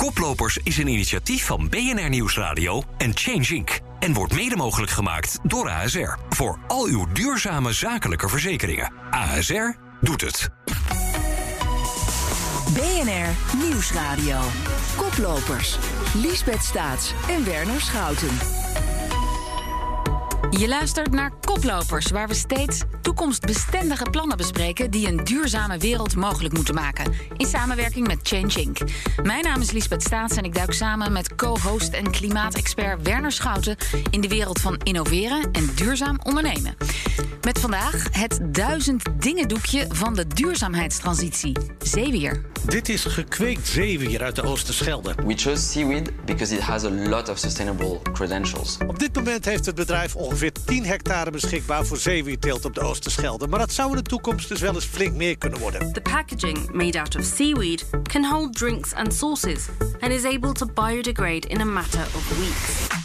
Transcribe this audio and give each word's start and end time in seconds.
Koplopers 0.00 0.58
is 0.62 0.78
een 0.78 0.86
initiatief 0.86 1.46
van 1.46 1.68
BNR 1.68 2.08
Nieuwsradio 2.08 2.82
en 2.98 3.16
Change 3.16 3.54
Inc. 3.54 3.80
En 3.98 4.12
wordt 4.12 4.34
mede 4.34 4.56
mogelijk 4.56 4.90
gemaakt 4.90 5.38
door 5.42 5.70
ASR. 5.70 6.16
Voor 6.28 6.58
al 6.66 6.86
uw 6.86 7.06
duurzame 7.12 7.72
zakelijke 7.72 8.28
verzekeringen. 8.28 8.92
ASR 9.10 9.70
doet 10.00 10.20
het. 10.20 10.48
BNR 12.74 13.58
Nieuwsradio. 13.68 14.38
Koplopers. 14.96 15.78
Liesbeth 16.14 16.62
Staats 16.62 17.12
en 17.28 17.44
Werner 17.44 17.80
Schouten. 17.80 18.38
Je 20.50 20.68
luistert 20.68 21.10
naar 21.10 21.30
Koplopers, 21.40 22.10
waar 22.10 22.28
we 22.28 22.34
steeds 22.34 22.82
toekomstbestendige 23.02 24.04
plannen 24.10 24.36
bespreken 24.36 24.90
die 24.90 25.06
een 25.08 25.24
duurzame 25.24 25.78
wereld 25.78 26.16
mogelijk 26.16 26.54
moeten 26.54 26.74
maken. 26.74 27.12
In 27.36 27.46
samenwerking 27.46 28.06
met 28.06 28.18
Change 28.22 28.60
Inc. 28.60 28.78
Mijn 29.22 29.42
naam 29.42 29.60
is 29.60 29.70
Liesbeth 29.70 30.02
Staats 30.02 30.36
en 30.36 30.44
ik 30.44 30.54
duik 30.54 30.72
samen 30.72 31.12
met 31.12 31.34
co-host 31.34 31.92
en 31.92 32.10
klimaatexpert 32.10 33.02
Werner 33.02 33.32
Schouten 33.32 33.76
in 34.10 34.20
de 34.20 34.28
wereld 34.28 34.60
van 34.60 34.76
innoveren 34.82 35.48
en 35.52 35.70
duurzaam 35.74 36.18
ondernemen. 36.22 36.76
Met 37.40 37.58
vandaag 37.58 38.06
het 38.10 38.40
duizend 38.42 39.02
dingen 39.18 39.48
doekje 39.48 39.86
van 39.88 40.14
de 40.14 40.26
duurzaamheidstransitie. 40.26 41.56
Zeewier. 41.78 42.42
Dit 42.66 42.88
is 42.88 43.04
gekweekt 43.04 43.66
zeewier 43.66 44.22
uit 44.22 44.36
de 44.36 44.42
Oosterschelde. 44.42 45.14
We 45.26 45.34
chose 45.36 45.62
seaweed 45.62 46.24
because 46.24 46.54
it 46.54 46.60
has 46.60 46.84
a 46.84 46.90
lot 46.90 47.28
of 47.28 47.38
sustainable 47.38 48.00
credentials. 48.12 48.78
Op 48.86 48.98
dit 48.98 49.14
moment 49.14 49.44
heeft 49.44 49.66
het 49.66 49.74
bedrijf 49.74 50.16
ongeveer 50.16 50.39
10 50.48 50.84
hectare 50.84 51.30
beschikbaar 51.30 51.86
voor 51.86 51.96
zeewierteelt 51.96 52.64
op 52.64 52.74
de 52.74 52.80
Oosterschelde. 52.80 53.48
Maar 53.48 53.58
dat 53.58 53.72
zou 53.72 53.90
in 53.90 53.96
de 53.96 54.02
toekomst 54.02 54.48
dus 54.48 54.60
wel 54.60 54.74
eens 54.74 54.84
flink 54.84 55.14
meer 55.14 55.38
kunnen 55.38 55.58
worden. 55.58 55.92
The 55.92 56.00
packaging, 56.00 56.72
made 56.72 56.98
out 56.98 57.16
of 57.16 57.24
seaweed, 57.24 57.84
can 58.02 58.24
hold 58.24 58.56
drinks 58.56 58.94
and 58.94 59.14
sauces 59.14 59.68
and 60.00 60.12
is 60.12 60.24
able 60.24 60.52
to 60.52 60.66
biodegrade 60.66 61.46
in 61.48 61.60
a 61.60 61.64
matter 61.64 62.00
of 62.00 62.38
weeks. 62.38 62.99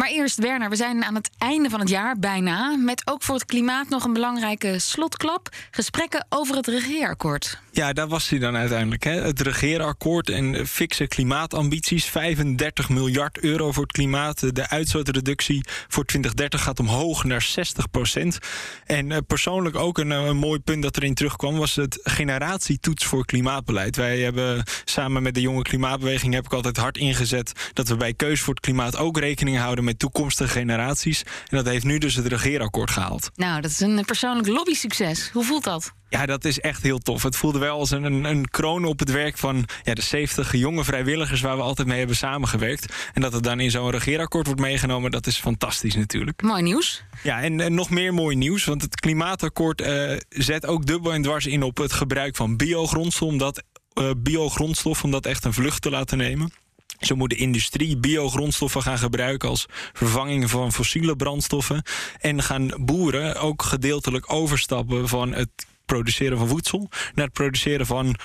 Maar 0.00 0.08
eerst, 0.08 0.38
Werner, 0.38 0.70
we 0.70 0.76
zijn 0.76 1.04
aan 1.04 1.14
het 1.14 1.30
einde 1.38 1.70
van 1.70 1.80
het 1.80 1.88
jaar 1.88 2.18
bijna. 2.18 2.76
Met 2.76 3.02
ook 3.04 3.22
voor 3.22 3.34
het 3.34 3.44
klimaat 3.44 3.88
nog 3.88 4.04
een 4.04 4.12
belangrijke 4.12 4.78
slotklap: 4.78 5.48
gesprekken 5.70 6.26
over 6.28 6.56
het 6.56 6.66
regeerakkoord. 6.66 7.58
Ja, 7.72 7.92
daar 7.92 8.08
was 8.08 8.28
hij 8.28 8.38
dan 8.38 8.56
uiteindelijk. 8.56 9.04
Hè? 9.04 9.10
Het 9.10 9.40
regeerakkoord 9.40 10.28
en 10.28 10.66
fikse 10.66 11.06
klimaatambities. 11.06 12.04
35 12.04 12.88
miljard 12.88 13.38
euro 13.38 13.72
voor 13.72 13.82
het 13.82 13.92
klimaat. 13.92 14.54
De 14.54 14.68
uitstootreductie 14.68 15.64
voor 15.88 16.04
2030 16.04 16.62
gaat 16.62 16.80
omhoog 16.80 17.24
naar 17.24 17.42
60 17.42 17.90
procent. 17.90 18.38
En 18.86 19.10
uh, 19.10 19.16
persoonlijk 19.26 19.76
ook 19.76 19.98
een, 19.98 20.10
een, 20.10 20.36
mooi 20.36 20.60
punt 20.60 20.82
dat 20.82 20.96
erin 20.96 21.14
terugkwam... 21.14 21.56
was 21.56 21.76
het 21.76 21.98
generatietoets 22.02 23.04
voor 23.04 23.24
klimaatbeleid. 23.24 23.96
Wij 23.96 24.20
hebben 24.20 24.62
samen 24.84 25.22
met 25.22 25.34
de 25.34 25.40
jonge 25.40 25.62
klimaatbeweging... 25.62 26.34
heb 26.34 26.44
ik 26.44 26.52
altijd 26.52 26.76
hard 26.76 26.98
ingezet 26.98 27.70
dat 27.72 27.88
we 27.88 27.96
bij 27.96 28.14
keuze 28.14 28.42
voor 28.42 28.54
het 28.54 28.62
klimaat... 28.62 28.96
ook 28.96 29.18
rekening 29.18 29.58
houden 29.58 29.84
met 29.84 29.89
toekomstige 29.96 30.50
generaties. 30.52 31.22
En 31.22 31.56
dat 31.56 31.66
heeft 31.66 31.84
nu 31.84 31.98
dus 31.98 32.14
het 32.14 32.26
regeerakkoord 32.26 32.90
gehaald. 32.90 33.30
Nou, 33.34 33.60
dat 33.60 33.70
is 33.70 33.80
een 33.80 34.04
persoonlijk 34.04 34.48
lobby-succes. 34.48 35.30
Hoe 35.32 35.44
voelt 35.44 35.64
dat? 35.64 35.92
Ja, 36.10 36.26
dat 36.26 36.44
is 36.44 36.60
echt 36.60 36.82
heel 36.82 36.98
tof. 36.98 37.22
Het 37.22 37.36
voelde 37.36 37.58
wel 37.58 37.78
als 37.78 37.90
een, 37.90 38.04
een, 38.04 38.24
een, 38.24 38.48
kroon 38.48 38.84
op 38.84 38.98
het 38.98 39.10
werk 39.10 39.38
van 39.38 39.64
ja, 39.82 39.94
de 39.94 40.02
70 40.02 40.52
jonge 40.52 40.84
vrijwilligers 40.84 41.40
waar 41.40 41.56
we 41.56 41.62
altijd 41.62 41.88
mee 41.88 41.98
hebben 41.98 42.16
samengewerkt. 42.16 42.94
En 43.12 43.20
dat 43.20 43.32
het 43.32 43.42
dan 43.42 43.60
in 43.60 43.70
zo'n 43.70 43.90
regeerakkoord 43.90 44.46
wordt 44.46 44.60
meegenomen, 44.60 45.10
dat 45.10 45.26
is 45.26 45.38
fantastisch 45.38 45.94
natuurlijk. 45.94 46.42
Mooi 46.42 46.62
nieuws. 46.62 47.02
Ja, 47.22 47.40
en, 47.40 47.60
en 47.60 47.74
nog 47.74 47.90
meer 47.90 48.14
mooi 48.14 48.36
nieuws. 48.36 48.64
Want 48.64 48.82
het 48.82 49.00
klimaatakkoord 49.00 49.80
uh, 49.80 50.16
zet 50.28 50.66
ook 50.66 50.86
dubbel 50.86 51.12
en 51.12 51.22
dwars 51.22 51.46
in 51.46 51.62
op 51.62 51.76
het 51.76 51.92
gebruik 51.92 52.36
van 52.36 52.56
biogrondstof. 52.56 53.28
Om 53.28 53.38
dat, 53.38 53.62
uh, 53.94 54.10
biogrondstof, 54.16 55.04
om 55.04 55.10
dat 55.10 55.26
echt 55.26 55.44
een 55.44 55.52
vlucht 55.52 55.82
te 55.82 55.90
laten 55.90 56.18
nemen. 56.18 56.52
Zo 57.00 57.16
moet 57.16 57.30
de 57.30 57.36
industrie 57.36 57.96
biogrondstoffen 57.96 58.82
gaan 58.82 58.98
gebruiken 58.98 59.48
als 59.48 59.66
vervanging 59.92 60.50
van 60.50 60.72
fossiele 60.72 61.16
brandstoffen. 61.16 61.82
En 62.20 62.42
gaan 62.42 62.72
boeren 62.76 63.36
ook 63.36 63.62
gedeeltelijk 63.62 64.32
overstappen 64.32 65.08
van 65.08 65.34
het 65.34 65.48
produceren 65.84 66.38
van 66.38 66.48
voedsel 66.48 66.88
naar 67.14 67.24
het 67.24 67.32
produceren 67.32 67.86
van 67.86 68.16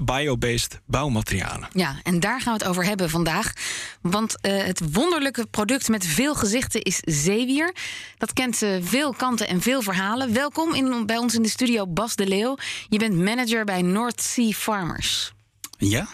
biobased 0.00 0.80
bouwmaterialen. 0.86 1.68
Ja, 1.72 2.00
en 2.02 2.20
daar 2.20 2.40
gaan 2.40 2.52
we 2.52 2.58
het 2.58 2.68
over 2.68 2.84
hebben 2.84 3.10
vandaag. 3.10 3.52
Want 4.00 4.34
uh, 4.42 4.62
het 4.64 4.92
wonderlijke 4.92 5.46
product 5.46 5.88
met 5.88 6.06
veel 6.06 6.34
gezichten 6.34 6.82
is 6.82 7.00
zeewier. 7.04 7.74
Dat 8.18 8.32
kent 8.32 8.62
uh, 8.62 8.76
veel 8.80 9.12
kanten 9.12 9.48
en 9.48 9.60
veel 9.60 9.82
verhalen. 9.82 10.32
Welkom 10.32 10.74
in, 10.74 11.06
bij 11.06 11.16
ons 11.16 11.34
in 11.34 11.42
de 11.42 11.48
studio 11.48 11.86
Bas 11.86 12.16
de 12.16 12.26
Leeuw. 12.26 12.56
Je 12.88 12.98
bent 12.98 13.14
manager 13.14 13.64
bij 13.64 13.82
North 13.82 14.22
Sea 14.22 14.50
Farmers. 14.50 15.32
Ja. 15.78 16.08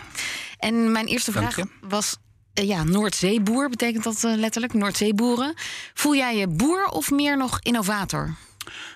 En 0.65 0.93
mijn 0.93 1.07
eerste 1.07 1.33
vraag 1.33 1.57
was. 1.81 2.17
Uh, 2.61 2.67
ja, 2.67 2.85
Noordzeeboer 2.85 3.69
betekent 3.69 4.05
dat 4.05 4.23
letterlijk, 4.23 4.73
Noordzeeboeren. 4.73 5.55
Voel 5.95 6.15
jij 6.15 6.37
je 6.37 6.49
boer 6.49 6.87
of 6.87 7.11
meer 7.11 7.37
nog 7.37 7.59
innovator? 7.61 8.35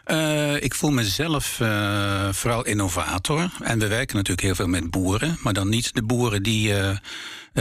Uh, 0.07 0.63
ik 0.63 0.75
voel 0.75 0.91
mezelf 0.91 1.61
uh, 1.61 2.29
vooral 2.33 2.65
innovator. 2.65 3.51
En 3.63 3.79
we 3.79 3.87
werken 3.87 4.17
natuurlijk 4.17 4.47
heel 4.47 4.55
veel 4.55 4.67
met 4.67 4.91
boeren. 4.91 5.39
Maar 5.43 5.53
dan 5.53 5.69
niet 5.69 5.95
de 5.95 6.03
boeren 6.03 6.43
die 6.43 6.69
uh, 6.69 6.97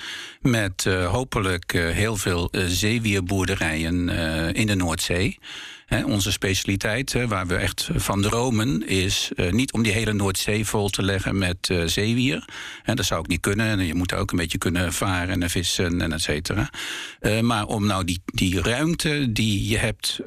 Met 0.41 0.83
hopelijk 0.83 1.71
heel 1.71 2.15
veel 2.15 2.49
zeewierboerderijen 2.51 4.09
in 4.53 4.67
de 4.67 4.75
Noordzee. 4.75 5.39
He, 5.89 6.03
onze 6.03 6.31
specialiteit, 6.31 7.13
he, 7.13 7.27
waar 7.27 7.47
we 7.47 7.55
echt 7.55 7.89
van 7.95 8.21
dromen, 8.21 8.87
is 8.87 9.31
uh, 9.35 9.51
niet 9.51 9.71
om 9.71 9.83
die 9.83 9.91
hele 9.91 10.13
Noordzee 10.13 10.65
vol 10.65 10.89
te 10.89 11.03
leggen 11.03 11.37
met 11.37 11.69
uh, 11.71 11.83
zeewier. 11.85 12.45
He, 12.83 12.93
dat 12.93 13.05
zou 13.05 13.19
ook 13.19 13.27
niet 13.27 13.41
kunnen. 13.41 13.85
Je 13.85 13.93
moet 13.93 14.13
ook 14.13 14.31
een 14.31 14.37
beetje 14.37 14.57
kunnen 14.57 14.93
varen 14.93 15.41
en 15.41 15.49
vissen 15.49 16.01
en 16.01 16.11
et 16.11 16.21
cetera. 16.21 16.69
Uh, 17.21 17.39
maar 17.39 17.65
om 17.65 17.85
nou 17.85 18.03
die, 18.03 18.21
die 18.25 18.61
ruimte 18.61 19.31
die 19.31 19.67
je 19.67 19.77
hebt 19.77 20.19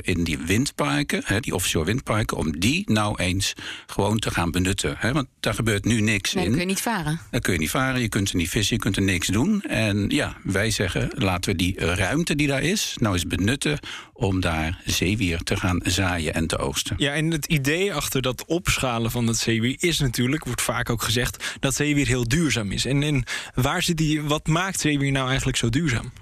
in 0.00 0.24
die 0.24 0.38
windparken, 0.38 1.22
he, 1.24 1.40
die 1.40 1.54
offshore 1.54 1.84
windparken, 1.84 2.36
om 2.36 2.58
die 2.58 2.90
nou 2.90 3.22
eens 3.22 3.52
gewoon 3.86 4.18
te 4.18 4.30
gaan 4.30 4.50
benutten. 4.50 4.98
Want 5.12 5.26
daar 5.40 5.54
gebeurt 5.54 5.84
nu 5.84 6.00
niks 6.00 6.32
nee, 6.32 6.44
in. 6.44 6.50
Dan 6.50 6.58
kun 6.58 6.68
je 6.68 6.74
niet 6.74 6.82
varen. 6.82 7.20
Dan 7.30 7.40
kun 7.40 7.52
je 7.52 7.58
niet 7.58 7.70
varen, 7.70 8.00
je 8.00 8.08
kunt 8.08 8.30
er 8.30 8.36
niet 8.36 8.48
vissen, 8.48 8.76
je 8.76 8.82
kunt 8.82 8.96
er 8.96 9.02
niks 9.02 9.26
doen. 9.26 9.62
En 9.62 10.08
ja, 10.08 10.36
wij 10.42 10.70
zeggen, 10.70 11.10
laten 11.14 11.50
we 11.50 11.56
die 11.56 11.78
ruimte 11.78 12.34
die 12.34 12.46
daar 12.46 12.62
is, 12.62 12.96
nou 13.00 13.14
eens 13.14 13.26
benutten 13.26 13.78
om 14.12 14.40
daar 14.40 14.79
zeewier 14.84 15.42
te 15.42 15.56
gaan 15.56 15.80
zaaien 15.84 16.34
en 16.34 16.46
te 16.46 16.58
oogsten. 16.58 16.96
Ja, 16.98 17.12
en 17.12 17.30
het 17.30 17.46
idee 17.46 17.94
achter 17.94 18.22
dat 18.22 18.44
opschalen 18.44 19.10
van 19.10 19.26
dat 19.26 19.36
zeewier 19.36 19.76
is 19.78 19.98
natuurlijk, 19.98 20.44
wordt 20.44 20.62
vaak 20.62 20.90
ook 20.90 21.02
gezegd, 21.02 21.56
dat 21.60 21.74
zeewier 21.74 22.06
heel 22.06 22.28
duurzaam 22.28 22.72
is. 22.72 22.84
En, 22.84 23.02
en 23.02 23.24
waar 23.54 23.82
zit 23.82 23.96
die, 23.96 24.22
wat 24.22 24.46
maakt 24.46 24.80
zeewier 24.80 25.12
nou 25.12 25.26
eigenlijk 25.26 25.56
zo 25.56 25.68
duurzaam? 25.68 26.12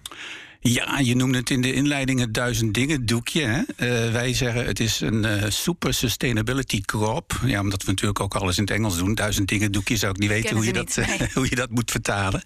Ja, 0.60 0.98
je 0.98 1.16
noemde 1.16 1.38
het 1.38 1.50
in 1.50 1.60
de 1.60 1.72
inleiding 1.72 2.20
het 2.20 2.34
duizend 2.34 2.74
dingen 2.74 3.06
doekje. 3.06 3.42
Hè? 3.42 3.58
Uh, 3.58 4.12
wij 4.12 4.34
zeggen 4.34 4.66
het 4.66 4.80
is 4.80 5.00
een 5.00 5.24
uh, 5.24 5.42
super 5.48 5.94
sustainability 5.94 6.80
crop. 6.80 7.40
Ja, 7.44 7.60
omdat 7.60 7.82
we 7.82 7.90
natuurlijk 7.90 8.20
ook 8.20 8.34
alles 8.34 8.56
in 8.56 8.62
het 8.62 8.72
Engels 8.72 8.98
doen. 8.98 9.14
Duizend 9.14 9.48
dingen 9.48 9.72
doekje 9.72 9.96
zou 9.96 10.12
ik 10.12 10.18
niet 10.18 10.28
weten 10.28 10.56
hoe 10.56 10.64
je, 10.64 10.72
dat, 10.72 10.96
nee. 10.96 11.28
hoe 11.34 11.46
je 11.48 11.54
dat 11.54 11.70
moet 11.70 11.90
vertalen. 11.90 12.42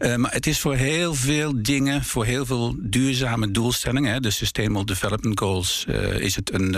Uh, 0.00 0.16
maar 0.16 0.32
het 0.32 0.46
is 0.46 0.60
voor 0.60 0.74
heel 0.74 1.14
veel 1.14 1.62
dingen, 1.62 2.04
voor 2.04 2.24
heel 2.24 2.46
veel 2.46 2.74
duurzame 2.78 3.50
doelstellingen, 3.50 4.12
hè, 4.12 4.20
de 4.20 4.30
Sustainable 4.30 4.84
Development 4.84 5.38
Goals, 5.38 5.84
is 6.18 6.36
het 6.36 6.52
een, 6.52 6.72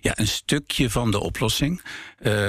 ja, 0.00 0.18
een 0.18 0.28
stukje 0.28 0.90
van 0.90 1.10
de 1.10 1.20
oplossing. 1.20 1.82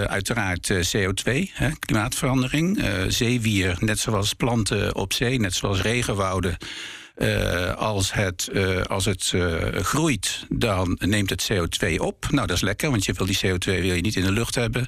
uiteraard 0.05 0.73
CO2, 0.73 1.31
hè, 1.53 1.69
klimaatverandering, 1.79 2.83
zeewier, 3.07 3.77
net 3.79 3.99
zoals 3.99 4.33
planten 4.33 4.95
op 4.95 5.13
zee, 5.13 5.39
net 5.39 5.53
zoals 5.53 5.81
regenwouden. 5.81 6.57
Uh, 7.17 7.73
als 7.73 8.13
het, 8.13 8.49
uh, 8.53 8.81
als 8.81 9.05
het 9.05 9.31
uh, 9.35 9.55
groeit, 9.71 10.45
dan 10.49 10.97
neemt 10.99 11.29
het 11.29 11.51
CO2 11.51 11.95
op. 11.97 12.27
Nou, 12.29 12.47
dat 12.47 12.55
is 12.55 12.61
lekker, 12.61 12.89
want 12.89 13.05
je 13.05 13.13
wil 13.13 13.25
die 13.25 13.39
CO2 13.45 13.81
wil 13.81 13.93
je 13.93 14.01
niet 14.01 14.15
in 14.15 14.23
de 14.23 14.31
lucht 14.31 14.55
hebben. 14.55 14.87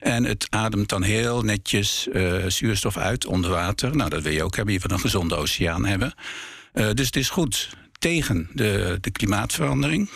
En 0.00 0.24
het 0.24 0.46
ademt 0.50 0.88
dan 0.88 1.02
heel 1.02 1.42
netjes 1.42 2.08
zuurstof 2.46 2.96
uit 2.96 3.26
onder 3.26 3.50
water. 3.50 3.96
Nou, 3.96 4.10
dat 4.10 4.22
wil 4.22 4.32
je 4.32 4.42
ook 4.42 4.56
hebben. 4.56 4.74
Je 4.74 4.80
wil 4.80 4.90
een 4.90 5.02
gezonde 5.02 5.34
oceaan 5.34 5.86
hebben. 5.86 6.14
dus 6.72 7.06
het 7.06 7.16
is 7.16 7.30
goed 7.30 7.68
tegen 7.98 8.48
de, 8.52 8.98
de 9.00 9.10
klimaatverandering. 9.10 10.10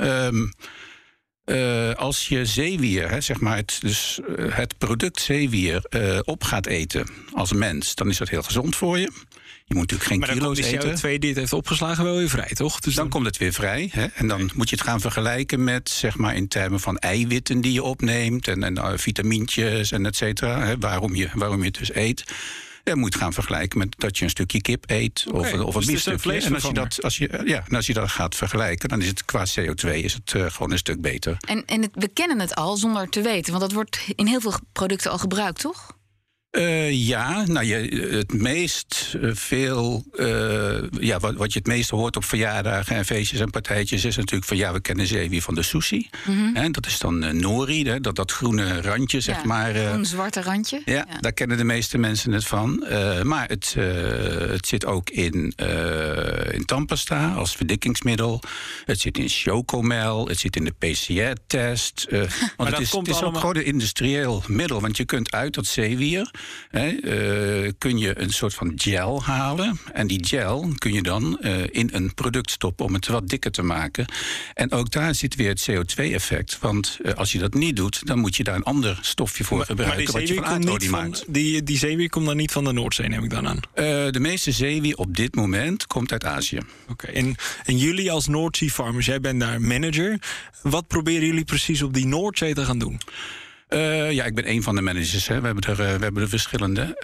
Um, 0.00 0.52
uh, 1.50 1.94
als 1.94 2.28
je 2.28 2.44
zeewier, 2.44 3.10
hè, 3.10 3.20
zeg 3.20 3.40
maar 3.40 3.56
het, 3.56 3.78
dus, 3.80 4.20
uh, 4.38 4.56
het 4.56 4.78
product 4.78 5.20
zeewier, 5.20 5.84
uh, 5.90 6.18
op 6.24 6.44
gaat 6.44 6.66
eten 6.66 7.06
als 7.32 7.52
mens, 7.52 7.94
dan 7.94 8.08
is 8.08 8.18
dat 8.18 8.28
heel 8.28 8.42
gezond 8.42 8.76
voor 8.76 8.98
je. 8.98 9.10
Je 9.64 9.76
moet 9.76 9.90
natuurlijk 9.90 10.10
geen 10.10 10.18
maar 10.18 10.28
dan 10.28 10.38
kilo's 10.38 10.58
komt 10.58 10.70
die 10.70 10.90
eten. 10.90 11.16
CO2 11.16 11.18
die 11.18 11.28
het 11.28 11.38
heeft 11.38 11.52
opgeslagen 11.52 12.04
wel 12.04 12.16
weer 12.16 12.28
vrij, 12.28 12.50
toch? 12.54 12.80
Dus 12.80 12.94
dan, 12.94 13.04
dan, 13.04 13.12
komt 13.12 13.26
het 13.26 13.36
weer 13.36 13.52
vrij. 13.52 13.88
Hè? 13.92 14.04
En 14.14 14.28
dan 14.28 14.38
nee. 14.38 14.50
moet 14.54 14.70
je 14.70 14.76
het 14.76 14.84
gaan 14.84 15.00
vergelijken 15.00 15.64
met, 15.64 15.90
zeg 15.90 16.16
maar, 16.16 16.34
in 16.34 16.48
termen 16.48 16.80
van 16.80 16.98
eiwitten 16.98 17.60
die 17.60 17.72
je 17.72 17.82
opneemt 17.82 18.48
en, 18.48 18.62
en 18.62 18.76
uh, 18.76 18.92
vitamintjes 18.94 19.92
en 19.92 20.06
et 20.06 20.16
cetera. 20.16 20.64
Hè? 20.64 20.78
Waarom, 20.78 21.14
je, 21.14 21.28
waarom 21.34 21.58
je 21.58 21.64
het 21.64 21.78
dus 21.78 21.94
eet. 21.94 22.24
Je 22.84 22.96
moet 22.96 23.14
gaan 23.14 23.32
vergelijken 23.32 23.78
met 23.78 23.94
dat 23.98 24.18
je 24.18 24.24
een 24.24 24.30
stukje 24.30 24.60
kip 24.60 24.84
eet 24.86 25.26
of, 25.32 25.38
okay, 25.38 25.58
of 25.58 25.74
een 25.74 25.80
dus 25.80 25.90
biefstukje. 25.90 26.32
En 26.32 26.54
als 26.54 26.62
je, 26.62 26.72
dat, 26.72 27.02
als, 27.02 27.18
je, 27.18 27.42
ja, 27.44 27.64
en 27.68 27.76
als 27.76 27.86
je 27.86 27.92
dat 27.92 28.08
gaat 28.08 28.34
vergelijken, 28.34 28.88
dan 28.88 29.00
is 29.00 29.08
het 29.08 29.24
qua 29.24 29.46
CO2 29.46 29.88
is 29.88 30.12
het, 30.12 30.32
uh, 30.32 30.46
gewoon 30.50 30.70
een 30.70 30.78
stuk 30.78 31.00
beter. 31.00 31.36
En, 31.40 31.64
en 31.66 31.82
het, 31.82 31.90
we 31.92 32.08
kennen 32.08 32.40
het 32.40 32.54
al 32.54 32.76
zonder 32.76 33.08
te 33.08 33.20
weten, 33.20 33.50
want 33.50 33.64
dat 33.64 33.72
wordt 33.72 34.00
in 34.14 34.26
heel 34.26 34.40
veel 34.40 34.54
producten 34.72 35.10
al 35.10 35.18
gebruikt, 35.18 35.60
toch? 35.60 35.98
Uh, 36.50 36.92
ja, 36.92 37.44
nou, 37.46 37.66
je, 37.66 37.76
het 38.10 38.32
meest 38.32 39.16
uh, 39.16 39.30
veel, 39.34 40.04
uh, 40.14 40.82
ja, 41.00 41.18
wat, 41.18 41.34
wat 41.34 41.52
je 41.52 41.58
het 41.58 41.68
meest 41.68 41.90
hoort 41.90 42.16
op 42.16 42.24
verjaardagen 42.24 42.96
en 42.96 43.04
feestjes 43.04 43.40
en 43.40 43.50
partijtjes 43.50 44.04
is 44.04 44.16
natuurlijk 44.16 44.44
van 44.44 44.56
ja, 44.56 44.72
we 44.72 44.80
kennen 44.80 45.06
zeewier 45.06 45.42
van 45.42 45.54
de 45.54 45.62
sushi. 45.62 46.08
Mhm. 46.10 46.30
Mm 46.30 46.44
-hmm. 46.44 46.56
Hè, 46.56 46.70
dat 46.70 46.86
is 46.86 46.98
dan 46.98 47.40
nori, 47.40 47.84
hè, 47.84 48.00
dat, 48.00 48.16
dat 48.16 48.32
groene 48.32 48.80
randje, 48.80 49.20
zeg 49.20 49.36
ja, 49.36 49.44
maar. 49.44 49.76
Een 49.76 50.04
zwarte 50.04 50.42
randje. 50.42 50.82
Ja, 50.84 50.94
ja, 50.94 51.20
daar 51.20 51.32
kennen 51.32 51.56
de 51.56 51.64
meeste 51.64 51.98
mensen 51.98 52.32
het 52.32 52.46
van. 52.46 52.84
maar 53.22 53.48
het, 53.48 53.74
het 54.50 54.66
zit 54.66 54.84
ook 54.84 55.10
in, 55.10 55.54
in 56.50 56.64
tandpasta 56.64 57.32
als 57.32 57.56
verdikkingsmiddel. 57.56 58.42
Het 58.84 59.00
zit 59.00 59.18
in 59.18 59.28
chocomel, 59.28 60.28
het 60.28 60.38
zit 60.38 60.56
in 60.56 60.64
de 60.64 60.72
PCR-test. 60.78 62.06
want 62.56 62.70
het 62.70 62.80
is, 62.80 62.92
het 62.92 63.08
is 63.08 63.12
allemaal... 63.12 63.32
ook 63.32 63.38
gewoon 63.38 63.56
een 63.56 63.64
industrieel 63.64 64.42
middel, 64.46 64.80
want 64.80 64.96
je 64.96 65.04
kunt 65.04 65.32
uit 65.32 65.54
dat 65.54 65.66
zeewier 65.66 66.30
He, 66.70 66.90
uh, 66.90 67.70
kun 67.78 67.98
je 67.98 68.20
een 68.20 68.30
soort 68.30 68.54
van 68.54 68.72
gel 68.74 69.22
halen. 69.22 69.78
En 69.92 70.06
die 70.06 70.26
gel 70.26 70.72
kun 70.78 70.92
je 70.92 71.02
dan 71.02 71.38
uh, 71.40 71.62
in 71.70 71.88
een 71.92 72.14
product 72.14 72.50
stoppen 72.50 72.84
om 72.84 72.94
het 72.94 73.06
wat 73.06 73.28
dikker 73.28 73.50
te 73.50 73.62
maken. 73.62 74.06
En 74.54 74.72
ook 74.72 74.90
daar 74.90 75.14
zit 75.14 75.34
weer 75.34 75.48
het 75.48 75.70
CO2-effect. 75.70 76.58
Want 76.60 76.98
uh, 77.02 77.12
als 77.12 77.32
je 77.32 77.38
dat 77.38 77.54
niet 77.54 77.76
doet, 77.76 78.06
dan 78.06 78.18
moet 78.18 78.36
je 78.36 78.44
daar 78.44 78.54
een 78.54 78.62
ander 78.62 78.98
stofje 79.00 79.44
voor 79.44 79.56
maar, 79.56 79.66
gebruiken. 79.66 80.04
Maar 80.04 80.12
wat 80.12 80.28
je 80.28 80.34
van 80.34 80.44
aardolie 80.44 80.90
maakt. 80.90 81.24
Die, 81.28 81.62
die 81.62 81.78
zeewier 81.78 82.08
komt 82.08 82.26
dan 82.26 82.36
niet 82.36 82.52
van 82.52 82.64
de 82.64 82.72
Noordzee, 82.72 83.08
neem 83.08 83.24
ik 83.24 83.30
dan 83.30 83.48
aan? 83.48 83.60
de 84.10 84.20
meeste 84.20 84.52
zeewier 84.52 84.96
op 84.96 85.16
dit 85.16 85.34
moment 85.34 85.86
komt 85.86 86.12
uit 86.12 86.24
Azië. 86.24 86.56
Oké, 86.56 86.92
okay. 86.92 87.14
en, 87.14 87.34
en 87.64 87.78
jullie 87.78 88.12
als 88.12 88.26
Noordzee 88.26 88.70
Farmers, 88.70 89.06
jij 89.06 89.20
bent 89.20 89.40
daar 89.40 89.60
manager. 89.60 90.18
Wat 90.62 90.86
proberen 90.86 91.26
jullie 91.26 91.44
precies 91.44 91.82
op 91.82 91.94
die 91.94 92.06
Noordzee 92.06 92.54
te 92.54 92.64
gaan 92.64 92.78
doen? 92.78 93.00
Uh, 93.70 94.12
ja, 94.12 94.24
ik 94.24 94.34
ben 94.34 94.50
een 94.50 94.62
van 94.62 94.74
de 94.74 94.80
managers. 94.82 95.28
Hè. 95.28 95.40
We, 95.40 95.46
hebben 95.46 95.64
er, 95.64 95.70
uh, 95.70 95.96
we 95.96 96.02
hebben 96.02 96.22
er 96.22 96.28
verschillende. 96.28 96.96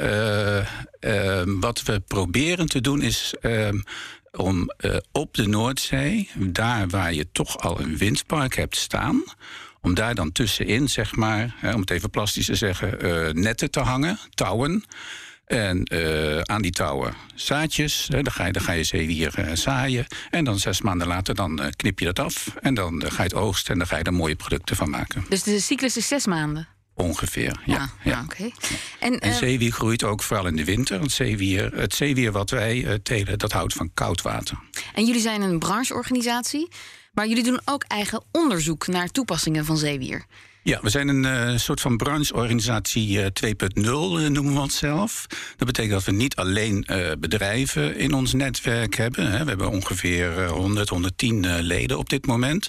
Uh, 1.00 1.42
wat 1.60 1.82
we 1.82 2.00
proberen 2.00 2.66
te 2.66 2.80
doen 2.80 3.02
is 3.02 3.34
om 4.32 4.70
op 5.12 5.34
de 5.34 5.46
Noordzee, 5.48 6.30
daar 6.34 6.88
waar 6.88 7.12
je 7.12 7.26
toch 7.32 7.58
al 7.58 7.80
een 7.80 7.96
windpark 7.96 8.56
hebt 8.56 8.76
staan, 8.76 9.24
om 9.80 9.94
daar 9.94 10.14
dan 10.14 10.32
tussenin, 10.32 10.88
zeg 10.88 11.16
maar, 11.16 11.54
hè, 11.56 11.74
om 11.74 11.80
het 11.80 11.90
even 11.90 12.10
plastisch 12.10 12.46
te 12.46 12.54
zeggen, 12.54 13.40
netten 13.40 13.70
te 13.70 13.80
hangen, 13.80 14.18
touwen. 14.34 14.84
En 15.46 15.88
uh, 15.93 16.40
aan 16.40 16.62
die 16.62 16.70
touwen 16.70 17.14
zaadjes. 17.34 18.08
Hè, 18.12 18.22
dan, 18.22 18.32
ga 18.32 18.46
je, 18.46 18.52
dan 18.52 18.62
ga 18.62 18.72
je 18.72 18.84
zeewier 18.84 19.34
uh, 19.38 19.54
zaaien. 19.54 20.06
En 20.31 20.44
dan 20.44 20.58
zes 20.58 20.81
maanden 20.81 21.06
later 21.06 21.34
dan, 21.34 21.60
uh, 21.60 21.66
knip 21.76 21.98
je 21.98 22.04
dat 22.04 22.19
af. 22.19 22.54
En 22.60 22.75
dan 22.75 23.02
ga 23.06 23.16
je 23.16 23.22
het 23.22 23.34
oogsten 23.34 23.72
en 23.72 23.78
dan 23.78 23.88
ga 23.88 23.96
je 23.96 24.02
er 24.02 24.12
mooie 24.12 24.37
producten 24.37 24.76
van 24.76 24.90
maken. 24.90 25.25
Dus 25.28 25.43
de 25.43 25.60
cyclus 25.60 25.96
is 25.96 26.08
zes 26.08 26.26
maanden? 26.26 26.69
Ongeveer, 26.94 27.60
ja. 27.64 27.76
Ah, 27.76 27.88
ja. 28.04 28.22
Okay. 28.25 28.52
En, 29.00 29.19
en 29.19 29.34
zeewier 29.34 29.72
groeit 29.72 30.04
ook 30.04 30.22
vooral 30.22 30.46
in 30.46 30.56
de 30.56 30.64
winter. 30.64 30.98
Want 30.98 31.12
zeewier, 31.12 31.72
het 31.75 31.94
zeewier 31.94 32.32
wat 32.32 32.50
wij 32.50 32.99
telen, 33.02 33.38
dat 33.38 33.52
houdt 33.52 33.72
van 33.72 33.90
koud 33.94 34.22
water. 34.22 34.58
En 34.94 35.04
jullie 35.04 35.20
zijn 35.20 35.42
een 35.42 35.58
brancheorganisatie. 35.58 36.69
Maar 37.12 37.28
jullie 37.28 37.44
doen 37.44 37.60
ook 37.64 37.84
eigen 37.84 38.22
onderzoek 38.32 38.87
naar 38.87 39.08
toepassingen 39.08 39.64
van 39.64 39.76
zeewier. 39.76 40.25
Ja, 40.66 40.78
we 40.82 40.90
zijn 40.90 41.08
een 41.08 41.24
uh, 41.24 41.58
soort 41.58 41.80
van 41.80 41.96
brancheorganisatie 41.96 43.18
uh, 43.18 43.24
2.0, 43.24 43.82
uh, 43.82 43.90
noemen 44.28 44.54
we 44.54 44.60
onszelf. 44.60 45.26
Dat 45.56 45.66
betekent 45.66 45.92
dat 45.92 46.04
we 46.04 46.12
niet 46.12 46.36
alleen 46.36 46.86
bedrijven 47.18 47.96
in 47.96 48.12
ons 48.12 48.32
netwerk 48.32 48.94
hebben. 48.94 49.30
Hè. 49.30 49.42
We 49.42 49.48
hebben 49.48 49.70
ongeveer 49.70 50.48
100, 50.48 50.88
110 50.88 51.60
leden 51.60 51.98
op 51.98 52.08
dit 52.08 52.26
moment. 52.26 52.68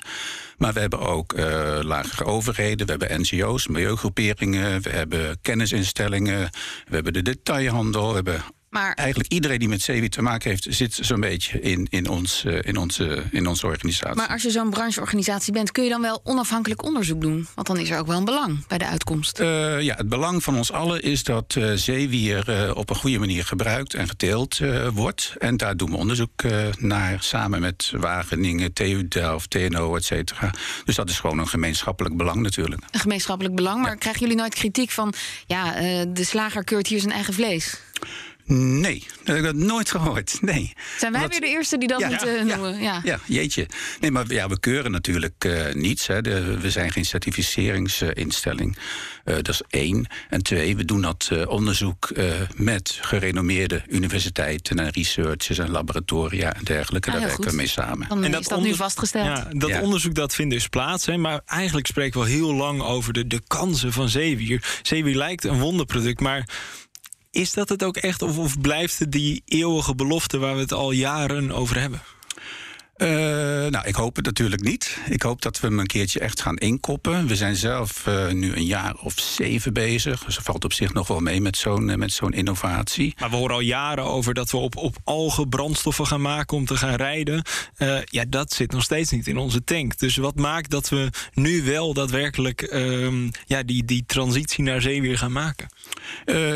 Maar 0.57 0.73
we 0.73 0.79
hebben 0.79 0.99
ook 0.99 1.33
lagere 1.81 2.25
overheden, 2.25 2.85
we 2.85 2.91
hebben 2.91 3.21
NGO's, 3.21 3.67
milieugroeperingen, 3.67 4.81
we 4.81 4.89
hebben 4.89 5.38
kennisinstellingen, 5.41 6.49
we 6.88 6.95
hebben 6.95 7.13
de 7.13 7.21
detailhandel, 7.21 8.07
we 8.07 8.15
hebben 8.15 8.44
maar 8.77 8.94
eigenlijk 8.94 9.31
iedereen 9.31 9.59
die 9.59 9.68
met 9.68 9.81
zeewier 9.81 10.09
te 10.09 10.21
maken 10.21 10.50
heeft, 10.50 10.65
zit 10.69 10.97
zo'n 11.01 11.19
beetje 11.19 11.59
in, 11.59 11.88
in, 11.89 12.09
ons, 12.09 12.44
uh, 12.45 12.59
in, 12.62 12.77
onze, 12.77 13.24
in 13.31 13.47
onze 13.47 13.65
organisatie. 13.65 14.15
Maar 14.15 14.27
als 14.27 14.41
je 14.41 14.51
zo'n 14.51 14.69
brancheorganisatie 14.69 15.53
bent, 15.53 15.71
kun 15.71 15.83
je 15.83 15.89
dan 15.89 16.01
wel 16.01 16.21
onafhankelijk 16.24 16.83
onderzoek 16.83 17.21
doen? 17.21 17.47
Want 17.56 17.68
dan 17.68 17.77
is 17.77 17.89
er 17.89 18.00
ook 18.00 18.07
wel 18.07 18.18
een 18.18 18.25
belang 18.25 18.68
bij 18.68 18.77
de 18.77 18.85
uitkomst. 18.85 19.39
Uh, 19.39 19.81
ja, 19.81 19.95
het 19.95 20.09
belang 20.09 20.44
van 20.44 20.57
ons 20.57 20.71
allen 20.71 21.01
is 21.01 21.24
dat 21.24 21.56
uh, 21.57 21.71
zeewier 21.74 22.75
op 22.75 22.89
een 22.89 22.95
goede 22.95 23.19
manier 23.19 23.45
gebruikt 23.45 23.94
en 23.94 24.07
geteeld 24.07 24.59
wordt. 24.94 25.33
En 25.38 25.57
daar 25.57 25.77
doen 25.77 25.89
we 25.89 25.97
onderzoek 25.97 26.44
naar, 26.77 27.18
samen 27.23 27.62
met 27.62 27.91
Wageningen, 27.95 28.73
TU 28.73 29.07
Delft, 29.07 29.50
TNO, 29.50 29.95
et 29.95 30.06
cetera. 30.06 30.53
Dus 30.85 30.95
dat 30.95 31.09
is 31.09 31.19
gewoon 31.19 31.39
een 31.39 31.47
gemeenschappelijk 31.47 32.18
belang 32.18 32.41
natuurlijk. 32.41 32.81
Een 32.91 33.00
gemeenschappelijk 33.00 33.56
belang, 33.56 33.81
maar 33.81 33.91
Ja. 33.91 33.97
krijgen 33.97 34.21
jullie 34.21 34.38
nooit 34.38 34.56
kritiek 34.56 34.91
van... 34.91 35.13
ja, 35.45 35.71
de 36.06 36.23
slager 36.23 36.63
keurt 36.63 36.88
hier 36.88 37.00
zijn 37.00 37.13
eigen 37.13 37.33
vlees? 37.33 37.80
Nee, 38.49 39.03
dat 39.17 39.27
heb 39.27 39.38
ik 39.38 39.44
dat 39.44 39.55
nooit 39.55 39.91
gehoord. 39.91 40.38
Nee. 40.41 40.73
Zijn 40.99 41.11
wij 41.11 41.27
weer 41.27 41.39
de 41.39 41.47
eerste 41.47 41.77
die 41.77 41.88
dat 41.88 41.99
Ja, 41.99 42.07
moeten 42.07 42.47
ja, 42.47 42.56
noemen? 42.56 42.81
Ja. 42.81 43.01
Ja, 43.04 43.19
jeetje. 43.25 43.68
Nee, 43.99 44.11
maar 44.11 44.25
ja, 44.33 44.47
we 44.49 44.59
keuren 44.59 44.92
natuurlijk 44.92 45.33
eh, 45.45 45.73
niets. 45.73 46.07
Hè. 46.07 46.21
De- 46.21 46.57
we 46.59 46.71
zijn 46.71 46.92
geen 46.92 47.06
certificeringsinstelling. 47.06 48.77
Eh, 49.23 49.35
dat 49.35 49.47
is 49.49 49.61
één. 49.69 50.07
En 50.30 50.44
twee, 50.44 50.75
we 50.75 50.85
doen 50.85 51.01
dat 51.01 51.30
eh, 51.31 51.47
onderzoek 51.49 52.06
eh, 52.09 52.25
met 52.56 52.97
gerenommeerde 53.01 53.83
universiteiten 53.87 54.80
en 54.80 54.89
researchers 54.89 55.57
en 55.57 55.69
laboratoria 55.69 56.54
en 56.54 56.63
dergelijke. 56.63 57.07
Ah, 57.11 57.16
Daar 57.19 57.27
werken 57.27 57.49
we 57.49 57.56
mee 57.56 57.68
samen. 57.68 58.07
Dan 58.09 58.18
En 58.23 58.30
is 58.30 58.31
dat 58.31 58.44
dat 58.44 58.61
nu 58.61 58.75
vastgesteld. 58.75 59.25
Ja, 59.25 59.47
dat 59.51 59.69
Ja. 59.69 59.81
onderzoek 59.81 60.13
dat 60.16 60.35
vindt 60.35 60.54
dus 60.54 60.68
plaats. 60.68 61.06
Hè, 61.06 61.18
maar 61.18 61.42
eigenlijk 61.45 61.87
spreken 61.87 62.19
we 62.19 62.25
al 62.25 62.31
heel 62.31 62.54
lang 62.54 62.81
over 62.81 63.13
de, 63.13 63.27
de 63.27 63.42
kansen 63.47 63.94
van 63.94 64.09
zeewier. 64.09 64.80
Zeewier 64.81 65.16
lijkt 65.16 65.44
een 65.44 65.59
wonderproduct, 65.59 66.19
maar 66.19 66.47
is 67.31 67.54
dat 67.54 67.69
het 67.69 67.84
ook 67.84 67.98
echt? 67.98 68.22
Of, 68.22 68.38
of 68.38 68.62
blijft 68.62 69.00
het 69.00 69.12
die 69.12 69.42
eeuwige 69.46 69.96
belofte 69.96 70.38
waar 70.38 70.56
we 70.56 70.62
het 70.62 70.74
al 70.74 70.92
jaren 70.92 71.52
over 71.52 71.80
hebben? 71.80 72.02
Uh, 72.97 73.07
nou, 73.68 73.87
ik 73.87 73.95
hoop 73.95 74.16
het 74.16 74.25
natuurlijk 74.25 74.61
niet. 74.61 74.97
Ik 75.09 75.21
hoop 75.21 75.42
dat 75.42 75.59
we 75.59 75.68
hem 75.68 75.80
een 75.80 75.87
keertje 75.87 76.19
echt 76.19 76.42
gaan 76.42 76.57
inkoppen. 76.57 77.27
We 77.27 77.35
zijn 77.35 77.56
zelf 77.56 78.07
uh, 78.07 78.27
nu 78.27 78.56
een 78.56 78.66
jaar 78.66 78.95
of 78.95 79.13
zeven 79.19 79.73
bezig. 79.73 80.23
Dus 80.23 80.35
valt 80.35 80.63
op 80.63 80.73
zich 80.73 80.94
nog 80.94 81.07
wel 81.07 81.19
mee 81.19 81.42
met 81.42 81.57
zo'n 81.57 81.89
uh, 81.89 81.95
met 81.95 82.11
zo'n 82.11 82.33
innovatie. 82.33 83.13
Maar 83.19 83.30
we 83.30 83.35
horen 83.35 83.56
al 83.56 83.61
jaren 83.61 84.04
over 84.04 84.33
dat 84.33 84.51
we 84.51 84.57
op, 84.57 84.75
op 84.75 84.95
algen 85.04 85.49
brandstoffen 85.49 86.07
gaan 86.07 86.21
maken 86.21 86.57
om 86.57 86.66
te 86.66 86.77
gaan 86.77 86.95
rijden. 86.95 87.44
ja, 88.04 88.25
dat 88.27 88.54
zit 88.54 88.71
nog 88.71 88.83
steeds 88.83 89.11
niet 89.11 89.27
in 89.27 89.37
onze 89.37 89.63
tank. 89.63 89.99
Dus 89.99 90.16
wat 90.16 90.35
maakt 90.35 90.69
dat 90.69 90.89
we 90.89 91.09
nu 91.33 91.63
wel 91.63 91.94
daadwerkelijk 91.94 92.61
ehm, 92.61 93.30
ja, 93.45 93.63
die, 93.63 93.85
die 93.85 94.04
transitie 94.07 94.63
naar 94.63 94.81
zee 94.81 95.01
weer 95.01 95.18
gaan 95.18 95.31
maken? 95.31 95.68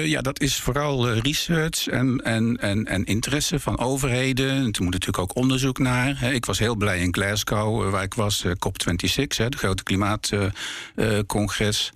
ja, 0.04 0.22
dat 0.22 0.40
is 0.40 0.60
vooral 0.60 1.14
research 1.14 1.88
en, 1.88 2.22
en, 2.24 2.58
en, 2.58 2.86
en 2.86 3.06
interesse 3.06 3.60
van 3.60 3.80
overheden. 3.80 4.50
En 4.50 4.72
er 4.72 4.84
moet 4.84 4.94
natuurlijk 4.94 5.18
ook 5.18 5.36
onderzoek 5.36 5.80
naar. 5.80 6.20
Hè. 6.20 6.31
Ik 6.34 6.46
was 6.46 6.60
heel 6.60 6.76
blij 6.76 7.00
in 7.00 7.14
Glasgow, 7.14 7.90
waar 7.90 8.04
ik 8.04 8.14
was, 8.14 8.46
COP26, 8.46 9.26
hè, 9.28 9.50
de 9.50 9.58
grote 9.58 9.84
klimaatcongres, 9.84 11.92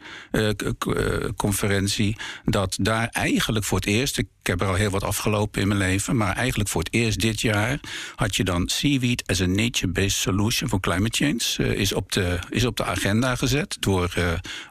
conferentie. 1.36 2.18
Dat 2.46 2.78
daar 2.82 3.08
eigenlijk 3.12 3.66
voor 3.66 3.78
het 3.78 3.88
eerst, 3.88 4.18
ik 4.18 4.28
heb 4.44 4.62
er 4.62 4.68
al 4.68 4.74
heel 4.74 4.90
wat 4.90 5.04
afgelopen 5.04 5.62
in 5.62 5.68
mijn 5.68 5.80
leven, 5.80 6.18
maar 6.18 6.36
eigenlijk 6.36 6.70
voor 6.70 6.84
het 6.84 6.94
eerst 6.94 7.20
dit 7.20 7.42
jaar 7.42 7.80
had 8.16 8.36
je 8.36 8.44
dan 8.44 8.68
seaweed 8.68 9.24
as 9.26 9.42
a 9.42 9.46
nature-based 9.46 10.18
solution 10.18 10.70
for 10.70 10.80
climate 10.80 11.18
change. 11.18 11.76
is, 11.76 11.94
op 11.94 12.12
de, 12.12 12.40
is 12.50 12.66
op 12.66 12.78
de 12.78 12.86
agenda 12.86 13.36
gezet, 13.36 13.78
door, 13.80 14.14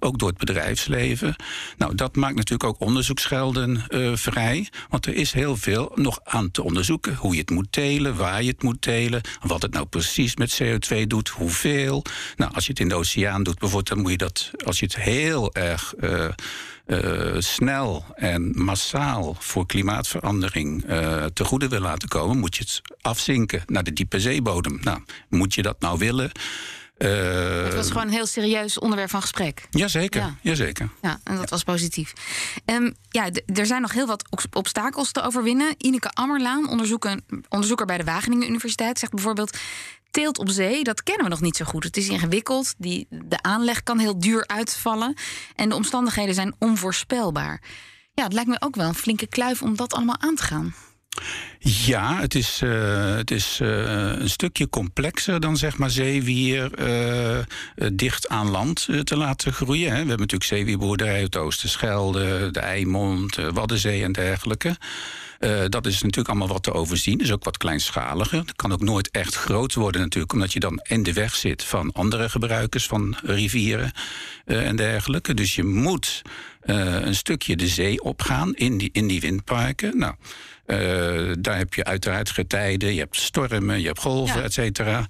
ook 0.00 0.18
door 0.18 0.28
het 0.28 0.38
bedrijfsleven. 0.38 1.36
Nou, 1.76 1.94
dat 1.94 2.16
maakt 2.16 2.34
natuurlijk 2.34 2.64
ook 2.64 2.80
onderzoeksgelden 2.80 3.84
vrij, 4.18 4.68
want 4.88 5.06
er 5.06 5.14
is 5.14 5.32
heel 5.32 5.56
veel 5.56 5.92
nog 5.94 6.20
aan 6.24 6.50
te 6.50 6.62
onderzoeken. 6.62 7.14
Hoe 7.14 7.32
je 7.32 7.40
het 7.40 7.50
moet 7.50 7.72
telen, 7.72 8.16
waar 8.16 8.42
je 8.42 8.50
het 8.50 8.62
moet 8.62 8.82
telen, 8.82 9.20
wat 9.54 9.62
het 9.62 9.72
nou 9.72 9.86
precies 9.86 10.36
met 10.36 10.62
CO2 10.62 11.06
doet, 11.06 11.28
hoeveel. 11.28 12.04
Nou, 12.36 12.54
als 12.54 12.64
je 12.64 12.70
het 12.70 12.80
in 12.80 12.88
de 12.88 12.94
oceaan 12.94 13.42
doet 13.42 13.58
bijvoorbeeld, 13.58 13.88
dan 13.88 14.00
moet 14.00 14.10
je 14.10 14.16
dat, 14.16 14.50
als 14.64 14.78
je 14.78 14.84
het 14.84 14.96
heel 14.96 15.54
erg. 15.54 15.94
Uh, 16.00 16.28
uh, 16.86 17.34
snel 17.38 18.04
en 18.14 18.52
massaal 18.54 19.36
voor 19.38 19.66
klimaatverandering 19.66 20.90
uh, 20.90 21.24
te 21.24 21.44
goede 21.44 21.68
wil 21.68 21.80
laten 21.80 22.08
komen, 22.08 22.38
moet 22.38 22.56
je 22.56 22.62
het 22.62 22.82
afzinken 23.00 23.62
naar 23.66 23.84
de 23.84 23.92
diepe 23.92 24.20
zeebodem. 24.20 24.78
Nou, 24.82 24.98
moet 25.28 25.54
je 25.54 25.62
dat 25.62 25.80
nou 25.80 25.98
willen? 25.98 26.30
Uh, 26.98 27.64
het 27.64 27.74
was 27.74 27.88
gewoon 27.88 28.06
een 28.06 28.12
heel 28.12 28.26
serieus 28.26 28.78
onderwerp 28.78 29.10
van 29.10 29.20
gesprek. 29.20 29.66
Jazeker, 29.70 30.20
ja. 30.20 30.36
jazeker. 30.40 30.88
Ja, 31.02 31.20
en 31.24 31.36
dat 31.36 31.50
was 31.50 31.62
positief. 31.62 32.12
Um, 32.66 32.94
ja, 33.08 33.28
er 33.54 33.66
zijn 33.66 33.82
nog 33.82 33.92
heel 33.92 34.06
wat 34.06 34.48
obstakels 34.52 35.12
te 35.12 35.22
overwinnen. 35.22 35.74
Ineke 35.78 36.10
Ammerlaan, 36.10 36.68
onderzoeker 37.48 37.86
bij 37.86 37.98
de 37.98 38.04
Wageningen 38.04 38.48
Universiteit, 38.48 38.98
zegt 38.98 39.12
bijvoorbeeld... 39.12 39.58
Teelt 40.10 40.38
op 40.38 40.50
zee, 40.50 40.84
dat 40.84 41.02
kennen 41.02 41.24
we 41.24 41.30
nog 41.30 41.40
niet 41.40 41.56
zo 41.56 41.64
goed. 41.64 41.84
Het 41.84 41.96
is 41.96 42.08
ingewikkeld, 42.08 42.74
die, 42.78 43.06
de 43.10 43.42
aanleg 43.42 43.82
kan 43.82 43.98
heel 43.98 44.18
duur 44.18 44.46
uitvallen... 44.46 45.14
en 45.54 45.68
de 45.68 45.74
omstandigheden 45.74 46.34
zijn 46.34 46.54
onvoorspelbaar. 46.58 47.62
Ja, 48.12 48.24
het 48.24 48.32
lijkt 48.32 48.48
me 48.48 48.56
ook 48.60 48.74
wel 48.74 48.88
een 48.88 48.94
flinke 48.94 49.26
kluif 49.26 49.62
om 49.62 49.76
dat 49.76 49.92
allemaal 49.92 50.20
aan 50.20 50.34
te 50.34 50.42
gaan. 50.42 50.74
Ja, 51.66 52.20
het 52.20 52.34
is, 52.34 52.60
uh, 52.64 53.14
het 53.14 53.30
is 53.30 53.58
uh, 53.62 53.68
een 54.18 54.30
stukje 54.30 54.68
complexer 54.68 55.40
dan 55.40 55.56
zeg 55.56 55.78
maar 55.78 55.90
zeewier 55.90 56.70
uh, 56.78 57.38
dicht 57.92 58.28
aan 58.28 58.50
land 58.50 58.88
te 59.04 59.16
laten 59.16 59.52
groeien. 59.52 59.86
Hè. 59.86 59.90
We 59.90 59.96
hebben 59.96 60.18
natuurlijk 60.18 60.44
zeewierboerderijen, 60.44 61.24
het 61.24 61.36
Oosterschelde, 61.36 62.50
de 62.50 62.60
Eimond, 62.60 63.36
Waddenzee 63.36 64.02
en 64.02 64.12
dergelijke. 64.12 64.76
Dat 65.68 65.86
is 65.86 66.02
natuurlijk 66.02 66.28
allemaal 66.28 66.48
wat 66.48 66.62
te 66.62 66.72
overzien. 66.72 67.18
is 67.18 67.32
ook 67.32 67.44
wat 67.44 67.56
kleinschaliger. 67.56 68.38
Het 68.38 68.56
kan 68.56 68.72
ook 68.72 68.80
nooit 68.80 69.10
echt 69.10 69.34
groot 69.34 69.74
worden 69.74 70.00
natuurlijk... 70.00 70.32
omdat 70.32 70.52
je 70.52 70.60
dan 70.60 70.80
in 70.82 71.02
de 71.02 71.12
weg 71.12 71.34
zit 71.34 71.64
van 71.64 71.92
andere 71.92 72.28
gebruikers 72.28 72.86
van 72.86 73.16
rivieren 73.22 73.92
en 74.44 74.76
dergelijke. 74.76 75.34
Dus 75.34 75.54
je 75.54 75.64
moet 75.64 76.22
uh, 76.66 77.00
een 77.00 77.14
stukje 77.14 77.56
de 77.56 77.68
zee 77.68 78.02
opgaan 78.02 78.54
in 78.54 78.78
die, 78.78 78.90
in 78.92 79.06
die 79.06 79.20
windparken. 79.20 79.98
Nou, 79.98 80.14
uh, 80.66 81.32
daar 81.38 81.56
heb 81.56 81.74
je 81.74 81.84
uiteraard 81.84 82.30
getijden, 82.30 82.94
je 82.94 83.00
hebt 83.00 83.16
stormen, 83.16 83.80
je 83.80 83.86
hebt 83.86 84.00
golven, 84.00 84.38
ja. 84.38 84.42
et 84.42 84.52
cetera. 84.52 85.06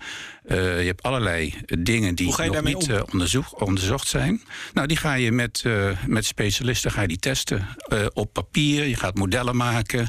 Uh, 0.46 0.80
je 0.80 0.86
hebt 0.86 1.02
allerlei 1.02 1.54
dingen 1.78 2.14
die 2.14 2.26
nog 2.26 2.62
niet 2.62 2.88
uh, 2.88 3.00
onderzoek, 3.12 3.60
onderzocht 3.60 4.08
zijn. 4.08 4.42
Nou, 4.72 4.86
die 4.86 4.96
ga 4.96 5.14
je 5.14 5.32
met, 5.32 5.64
met 6.06 6.24
specialisten 6.24 6.90
ga 6.90 7.00
je 7.00 7.08
die 7.08 7.18
testen 7.18 7.66
op 8.12 8.32
papier. 8.32 8.86
Je 8.86 8.96
gaat 8.96 9.14
modellen 9.14 9.56
maken. 9.56 10.08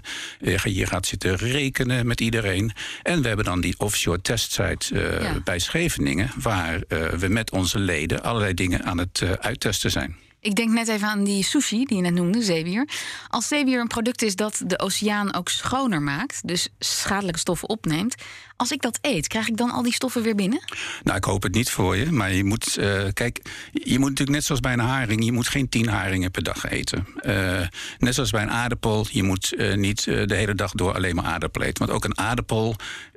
je 0.64 0.86
gaat 0.86 1.06
zitten 1.06 1.36
rekenen 1.36 2.08
met 2.08 2.22
iedereen. 2.22 2.72
En 3.04 3.22
we 3.22 3.28
hebben 3.28 3.46
dan 3.46 3.62
die 3.62 3.76
offshore 3.78 4.22
testsite 4.22 5.20
ja. 5.22 5.40
bij 5.44 5.60
Scheveningen... 5.60 6.32
waar 6.38 6.80
we 7.18 7.28
met 7.28 7.52
onze 7.52 7.80
leden 7.80 8.24
allerlei 8.24 8.54
dingen 8.54 8.84
aan 8.84 8.98
het 8.98 9.24
uittesten 9.40 9.92
zijn. 9.92 10.16
Ik 10.46 10.56
denk 10.56 10.70
net 10.70 10.88
even 10.88 11.08
aan 11.08 11.24
die 11.24 11.44
sushi 11.44 11.86
die 11.86 11.96
je 11.96 12.02
net 12.02 12.14
noemde, 12.14 12.42
zeewier. 12.42 12.88
Als 13.28 13.48
zeewier 13.48 13.80
een 13.80 13.88
product 13.88 14.22
is 14.22 14.36
dat 14.36 14.62
de 14.66 14.80
oceaan 14.80 15.34
ook 15.34 15.50
schoner 15.50 16.02
maakt, 16.02 16.48
dus 16.48 16.70
schadelijke 16.80 17.40
stoffen 17.40 17.70
opneemt. 17.70 18.16
Als 18.56 18.72
ik 18.72 18.82
dat 18.82 19.00
eet, 19.02 19.28
krijg 19.28 19.48
ik 19.48 19.58
dan 19.58 19.72
al 19.72 19.84
die 19.84 19.94
stoffen 19.94 20.22
weer 20.22 20.36
binnen? 20.36 20.64
Nou, 21.04 21.18
ik 21.18 21.24
hoop 21.24 21.44
het 21.44 21.54
niet 21.54 21.70
voor 21.70 21.96
je. 21.96 22.12
Maar 22.12 22.34
je 22.34 22.44
moet, 22.44 22.78
uh, 22.80 23.04
kijk, 23.14 23.42
je 23.72 24.00
moet 24.00 24.10
natuurlijk 24.10 24.38
net 24.38 24.44
zoals 24.46 24.62
bij 24.62 24.74
een 24.74 24.80
haring, 24.80 25.26
je 25.26 25.32
moet 25.32 25.48
geen 25.48 25.70
tien 25.70 25.88
haringen 25.88 26.32
per 26.32 26.44
dag 26.44 26.66
eten. 26.70 27.08
Uh, 27.22 27.62
net 27.98 28.14
zoals 28.14 28.32
bij 28.32 28.42
een 28.42 28.52
aardappel, 28.52 29.08
je 29.12 29.24
moet 29.24 29.54
uh, 29.58 29.76
niet 29.76 30.04
de 30.04 30.36
hele 30.36 30.56
dag 30.56 30.72
door 30.72 30.94
alleen 30.94 31.16
maar 31.16 31.26
aardappel 31.26 31.62
eten. 31.62 31.86
Want 31.86 31.92
ook 31.98 32.06
een 32.06 32.18
aardappel 32.18 32.76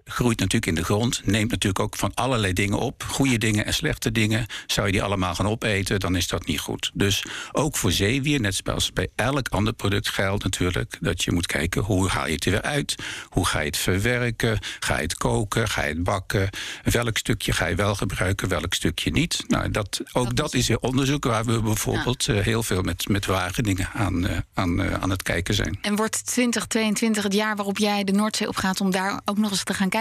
groeit 0.09 0.39
natuurlijk 0.39 0.67
in 0.67 0.75
de 0.75 0.85
grond, 0.85 1.21
neemt 1.25 1.51
natuurlijk 1.51 1.83
ook 1.83 1.97
van 1.97 2.15
allerlei 2.15 2.53
dingen 2.53 2.79
op. 2.79 3.03
Goede 3.03 3.39
dingen 3.39 3.65
en 3.65 3.75
slechte 3.75 4.13
dingen. 4.13 4.47
Zou 4.67 4.87
je 4.87 4.93
die 4.93 5.03
allemaal 5.03 5.35
gaan 5.35 5.47
opeten, 5.47 6.01
dan 6.01 6.17
is 6.17 6.29
dat 6.29 6.47
niet 6.47 6.61
goed. 6.61 6.91
Dus 6.95 7.25
ook 7.53 7.77
voor 7.77 7.93
zeewier, 7.93 8.41
net 8.41 8.61
zoals 8.65 8.93
bij 8.93 9.09
elk 9.15 9.49
ander 9.49 9.73
product 9.73 10.09
geldt 10.09 10.45
natuurlijk... 10.45 10.99
dat 11.01 11.23
je 11.25 11.33
moet 11.33 11.47
kijken 11.47 11.83
hoe 11.83 12.09
haal 12.09 12.27
je 12.27 12.33
het 12.33 12.45
er 12.45 12.51
weer 12.51 12.63
uit? 12.63 12.95
Hoe 13.29 13.47
ga 13.47 13.61
je 13.61 13.67
het 13.67 13.77
verwerken? 13.77 14.59
Ga 14.79 14.97
je 14.97 15.03
het 15.03 15.15
koken? 15.15 15.69
Ga 15.69 15.83
je 15.83 15.89
het 15.89 16.03
bakken? 16.03 16.49
Welk 16.83 17.17
stukje 17.17 17.53
ga 17.53 17.67
je 17.67 17.75
wel 17.75 17.95
gebruiken? 17.95 18.49
Welk 18.49 18.75
stukje 18.75 19.11
niet? 19.11 19.45
Nou, 19.47 19.71
dat, 19.71 20.01
ook 20.13 20.25
dat, 20.25 20.37
dat 20.37 20.55
is, 20.55 20.69
is 20.71 20.79
onderzoek 20.79 21.25
waar 21.25 21.45
we 21.45 21.63
bijvoorbeeld 21.63 22.25
ja. 22.25 22.35
uh, 22.35 22.41
heel 22.41 22.63
veel 22.63 22.83
met, 22.83 23.09
met 23.09 23.27
Wageningen 23.27 23.89
aan, 23.93 24.25
uh, 24.25 24.37
aan, 24.55 24.81
uh, 24.81 24.93
aan 24.93 25.11
het 25.11 25.23
kijken 25.23 25.55
zijn. 25.55 25.79
En 25.83 25.97
wordt 25.97 26.27
2022 26.27 27.23
het 27.23 27.33
jaar 27.33 27.57
waarop 27.57 27.79
jij 27.79 28.05
de 28.05 28.13
Noordzee 28.13 28.49
opgaat... 28.49 28.81
om 28.81 28.91
daar 28.91 29.21
ook 29.25 29.39
nog 29.39 29.51
eens 29.51 29.65
te 29.65 29.75
gaan 29.75 29.89
kijken? 29.89 29.98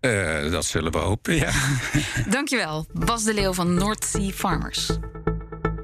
Uh, 0.00 0.50
dat 0.50 0.64
zullen 0.64 0.92
we 0.92 0.98
hopen, 0.98 1.34
ja. 1.34 1.52
Dankjewel, 2.30 2.86
Bas 2.92 3.24
de 3.24 3.34
Leeuw 3.34 3.52
van 3.52 3.74
North 3.74 4.04
Sea 4.04 4.30
Farmers. 4.30 4.90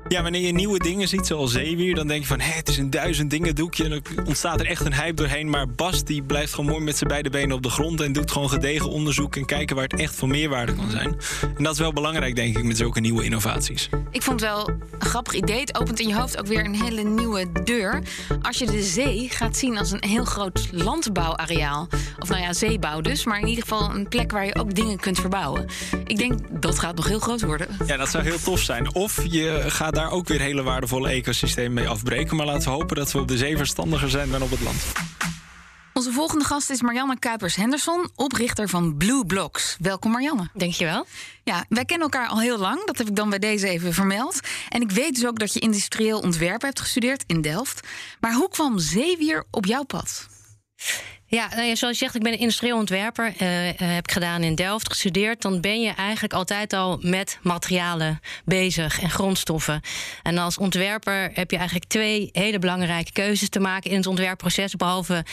Ja, 0.08 0.22
wanneer 0.22 0.40
je 0.40 0.52
nieuwe 0.52 0.78
dingen 0.78 1.08
ziet, 1.08 1.26
zoals 1.26 1.52
zeewier, 1.52 1.94
dan 1.94 2.06
denk 2.06 2.20
je 2.20 2.26
van 2.26 2.40
hé, 2.40 2.52
het 2.52 2.68
is 2.68 2.78
een 2.78 2.90
duizend 2.90 3.30
dingen 3.30 3.54
doekje. 3.54 3.84
En 3.84 3.90
dan 3.90 4.26
ontstaat 4.26 4.60
er 4.60 4.66
echt 4.66 4.84
een 4.84 4.94
hype 4.94 5.14
doorheen. 5.14 5.50
Maar 5.50 5.68
Bas 5.68 6.04
die 6.04 6.22
blijft 6.22 6.54
gewoon 6.54 6.70
mooi 6.70 6.84
met 6.84 6.96
zijn 6.96 7.08
beide 7.08 7.30
benen 7.30 7.56
op 7.56 7.62
de 7.62 7.70
grond 7.70 8.00
en 8.00 8.12
doet 8.12 8.30
gewoon 8.30 8.50
gedegen 8.50 8.90
onderzoek 8.90 9.36
en 9.36 9.44
kijken 9.44 9.76
waar 9.76 9.84
het 9.84 10.00
echt 10.00 10.14
van 10.14 10.28
meerwaarde 10.28 10.74
kan 10.74 10.90
zijn. 10.90 11.16
En 11.56 11.64
dat 11.64 11.72
is 11.72 11.78
wel 11.78 11.92
belangrijk, 11.92 12.36
denk 12.36 12.58
ik, 12.58 12.64
met 12.64 12.76
zulke 12.76 13.00
nieuwe 13.00 13.24
innovaties. 13.24 13.88
Ik 14.10 14.22
vond 14.22 14.40
het 14.40 14.50
wel 14.50 14.68
een 14.68 14.82
grappig 14.98 15.34
idee. 15.34 15.60
Het 15.60 15.78
opent 15.78 16.00
in 16.00 16.08
je 16.08 16.14
hoofd 16.14 16.38
ook 16.38 16.46
weer 16.46 16.64
een 16.64 16.82
hele 16.82 17.02
nieuwe 17.02 17.46
deur. 17.64 18.02
Als 18.42 18.58
je 18.58 18.66
de 18.66 18.82
zee 18.82 19.28
gaat 19.30 19.56
zien 19.56 19.78
als 19.78 19.90
een 19.90 20.04
heel 20.04 20.24
groot 20.24 20.68
landbouwareaal. 20.70 21.88
Of 22.18 22.28
nou 22.28 22.42
ja, 22.42 22.52
zeebouw 22.52 23.00
dus, 23.00 23.24
maar 23.24 23.40
in 23.40 23.46
ieder 23.46 23.62
geval 23.62 23.94
een 23.94 24.08
plek 24.08 24.32
waar 24.32 24.46
je 24.46 24.54
ook 24.54 24.74
dingen 24.74 25.00
kunt 25.00 25.20
verbouwen. 25.20 25.66
Ik 26.04 26.16
denk 26.16 26.38
dat 26.50 26.78
gaat 26.78 26.96
nog 26.96 27.08
heel 27.08 27.20
groot 27.20 27.42
worden. 27.42 27.66
Ja, 27.86 27.96
dat 27.96 28.08
zou 28.08 28.24
heel 28.24 28.40
tof 28.40 28.60
zijn. 28.60 28.94
Of 28.94 29.22
je 29.30 29.64
gaat 29.66 29.94
daar 29.96 30.10
ook 30.10 30.28
weer 30.28 30.40
hele 30.40 30.62
waardevolle 30.62 31.08
ecosystemen 31.08 31.72
mee 31.72 31.88
afbreken. 31.88 32.36
Maar 32.36 32.46
laten 32.46 32.70
we 32.70 32.76
hopen 32.76 32.96
dat 32.96 33.12
we 33.12 33.18
op 33.18 33.28
de 33.28 33.36
zee 33.36 33.56
verstandiger 33.56 34.10
zijn 34.10 34.30
dan 34.30 34.42
op 34.42 34.50
het 34.50 34.60
land. 34.60 34.76
Onze 35.92 36.12
volgende 36.12 36.44
gast 36.44 36.70
is 36.70 36.82
Marianne 36.82 37.18
Kuipers-Henderson, 37.18 38.08
oprichter 38.14 38.68
van 38.68 38.96
Blue 38.96 39.26
Blocks. 39.26 39.76
Welkom 39.80 40.10
Marianne. 40.10 40.48
Dankjewel. 40.54 41.06
Ja, 41.44 41.64
wij 41.68 41.84
kennen 41.84 42.10
elkaar 42.10 42.28
al 42.28 42.40
heel 42.40 42.58
lang. 42.58 42.84
Dat 42.84 42.98
heb 42.98 43.06
ik 43.06 43.16
dan 43.16 43.30
bij 43.30 43.38
deze 43.38 43.68
even 43.68 43.92
vermeld. 43.92 44.40
En 44.68 44.80
ik 44.80 44.90
weet 44.90 45.14
dus 45.14 45.26
ook 45.26 45.38
dat 45.38 45.52
je 45.52 45.60
industrieel 45.60 46.20
ontwerpen 46.20 46.66
hebt 46.66 46.80
gestudeerd 46.80 47.24
in 47.26 47.40
Delft. 47.40 47.88
Maar 48.20 48.34
hoe 48.34 48.48
kwam 48.48 48.78
zeewier 48.78 49.44
op 49.50 49.66
jouw 49.66 49.82
pad? 49.82 50.26
Ja, 51.28 51.48
nou 51.48 51.62
ja, 51.62 51.74
zoals 51.74 51.98
je 51.98 52.04
zegt, 52.04 52.14
ik 52.14 52.22
ben 52.22 52.32
een 52.32 52.38
industrieel 52.38 52.76
ontwerper. 52.76 53.26
Uh, 53.26 53.32
heb 53.76 54.04
ik 54.04 54.12
gedaan 54.12 54.42
in 54.42 54.54
Delft, 54.54 54.88
gestudeerd. 54.88 55.42
Dan 55.42 55.60
ben 55.60 55.80
je 55.80 55.90
eigenlijk 55.90 56.34
altijd 56.34 56.72
al 56.72 56.98
met 57.00 57.38
materialen 57.42 58.20
bezig 58.44 59.00
en 59.00 59.10
grondstoffen. 59.10 59.80
En 60.22 60.38
als 60.38 60.58
ontwerper 60.58 61.30
heb 61.34 61.50
je 61.50 61.56
eigenlijk 61.56 61.88
twee 61.88 62.28
hele 62.32 62.58
belangrijke 62.58 63.12
keuzes 63.12 63.48
te 63.48 63.60
maken 63.60 63.90
in 63.90 63.96
het 63.96 64.06
ontwerpproces. 64.06 64.74
Behalve 64.74 65.24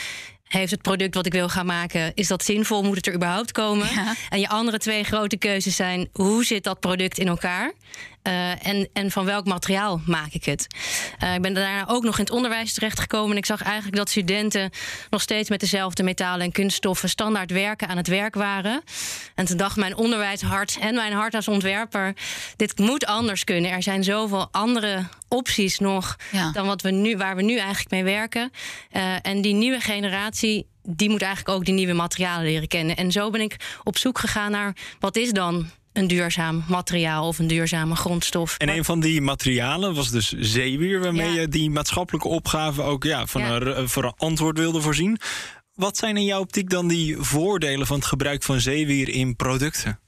heeft 0.53 0.71
het 0.71 0.81
product 0.81 1.15
wat 1.15 1.25
ik 1.25 1.33
wil 1.33 1.49
gaan 1.49 1.65
maken, 1.65 2.11
is 2.15 2.27
dat 2.27 2.43
zinvol? 2.43 2.83
Moet 2.83 2.95
het 2.95 3.07
er 3.07 3.13
überhaupt 3.13 3.51
komen? 3.51 3.87
Ja. 3.93 4.13
En 4.29 4.39
je 4.39 4.49
andere 4.49 4.77
twee 4.77 5.03
grote 5.03 5.37
keuzes 5.37 5.75
zijn: 5.75 6.09
hoe 6.11 6.45
zit 6.45 6.63
dat 6.63 6.79
product 6.79 7.17
in 7.17 7.27
elkaar? 7.27 7.73
Uh, 8.27 8.65
en, 8.65 8.89
en 8.93 9.11
van 9.11 9.25
welk 9.25 9.45
materiaal 9.45 10.01
maak 10.05 10.31
ik 10.31 10.45
het? 10.45 10.67
Uh, 11.23 11.33
ik 11.33 11.41
ben 11.41 11.53
daarna 11.53 11.87
ook 11.87 12.03
nog 12.03 12.17
in 12.17 12.23
het 12.23 12.33
onderwijs 12.33 12.73
terechtgekomen. 12.73 13.31
En 13.31 13.37
ik 13.37 13.45
zag 13.45 13.61
eigenlijk 13.61 13.95
dat 13.95 14.09
studenten 14.09 14.69
nog 15.09 15.21
steeds 15.21 15.49
met 15.49 15.59
dezelfde 15.59 16.03
metalen 16.03 16.45
en 16.45 16.51
kunststoffen 16.51 17.09
standaard 17.09 17.51
werken 17.51 17.87
aan 17.87 17.97
het 17.97 18.07
werk 18.07 18.35
waren. 18.35 18.81
En 19.35 19.45
toen 19.45 19.57
dacht 19.57 19.75
mijn 19.75 19.95
onderwijshart 19.95 20.77
en 20.79 20.95
mijn 20.95 21.13
hart 21.13 21.33
als 21.33 21.47
ontwerper: 21.47 22.13
dit 22.55 22.79
moet 22.79 23.05
anders 23.05 23.43
kunnen. 23.43 23.71
Er 23.71 23.83
zijn 23.83 24.03
zoveel 24.03 24.47
andere 24.51 25.07
opties 25.27 25.79
nog 25.79 26.17
ja. 26.31 26.51
dan 26.51 26.65
wat 26.65 26.81
we 26.81 26.91
nu, 26.91 27.17
waar 27.17 27.35
we 27.35 27.41
nu 27.41 27.57
eigenlijk 27.57 27.89
mee 27.89 28.03
werken. 28.03 28.51
Uh, 28.91 29.15
en 29.21 29.41
die 29.41 29.53
nieuwe 29.53 29.79
generatie 29.79 30.67
die 30.83 31.09
moet 31.09 31.21
eigenlijk 31.21 31.57
ook 31.57 31.65
die 31.65 31.73
nieuwe 31.73 31.93
materialen 31.93 32.43
leren 32.43 32.67
kennen. 32.67 32.95
En 32.95 33.11
zo 33.11 33.29
ben 33.29 33.41
ik 33.41 33.55
op 33.83 33.97
zoek 33.97 34.19
gegaan 34.19 34.51
naar 34.51 34.75
wat 34.99 35.15
is 35.15 35.31
dan 35.31 35.69
een 35.93 36.07
duurzaam 36.07 36.63
materiaal 36.67 37.27
of 37.27 37.39
een 37.39 37.47
duurzame 37.47 37.95
grondstof. 37.95 38.57
En 38.57 38.69
een 38.69 38.85
van 38.85 38.99
die 38.99 39.21
materialen 39.21 39.93
was 39.93 40.11
dus 40.11 40.33
zeewier, 40.39 40.99
waarmee 40.99 41.31
je 41.31 41.47
die 41.47 41.69
maatschappelijke 41.69 42.27
opgave 42.27 42.81
ook 42.81 43.03
ja, 43.03 43.25
van, 43.25 43.41
ja. 43.41 43.55
Een, 43.55 43.87
een 43.95 44.13
antwoord 44.17 44.57
wilde 44.57 44.81
voorzien. 44.81 45.17
Wat 45.73 45.97
zijn 45.97 46.17
in 46.17 46.25
jouw 46.25 46.39
optiek 46.39 46.69
dan 46.69 46.87
die 46.87 47.17
voordelen 47.19 47.87
van 47.87 47.95
het 47.95 48.05
gebruik 48.05 48.43
van 48.43 48.59
zeewier 48.59 49.09
in 49.09 49.35
producten? 49.35 49.99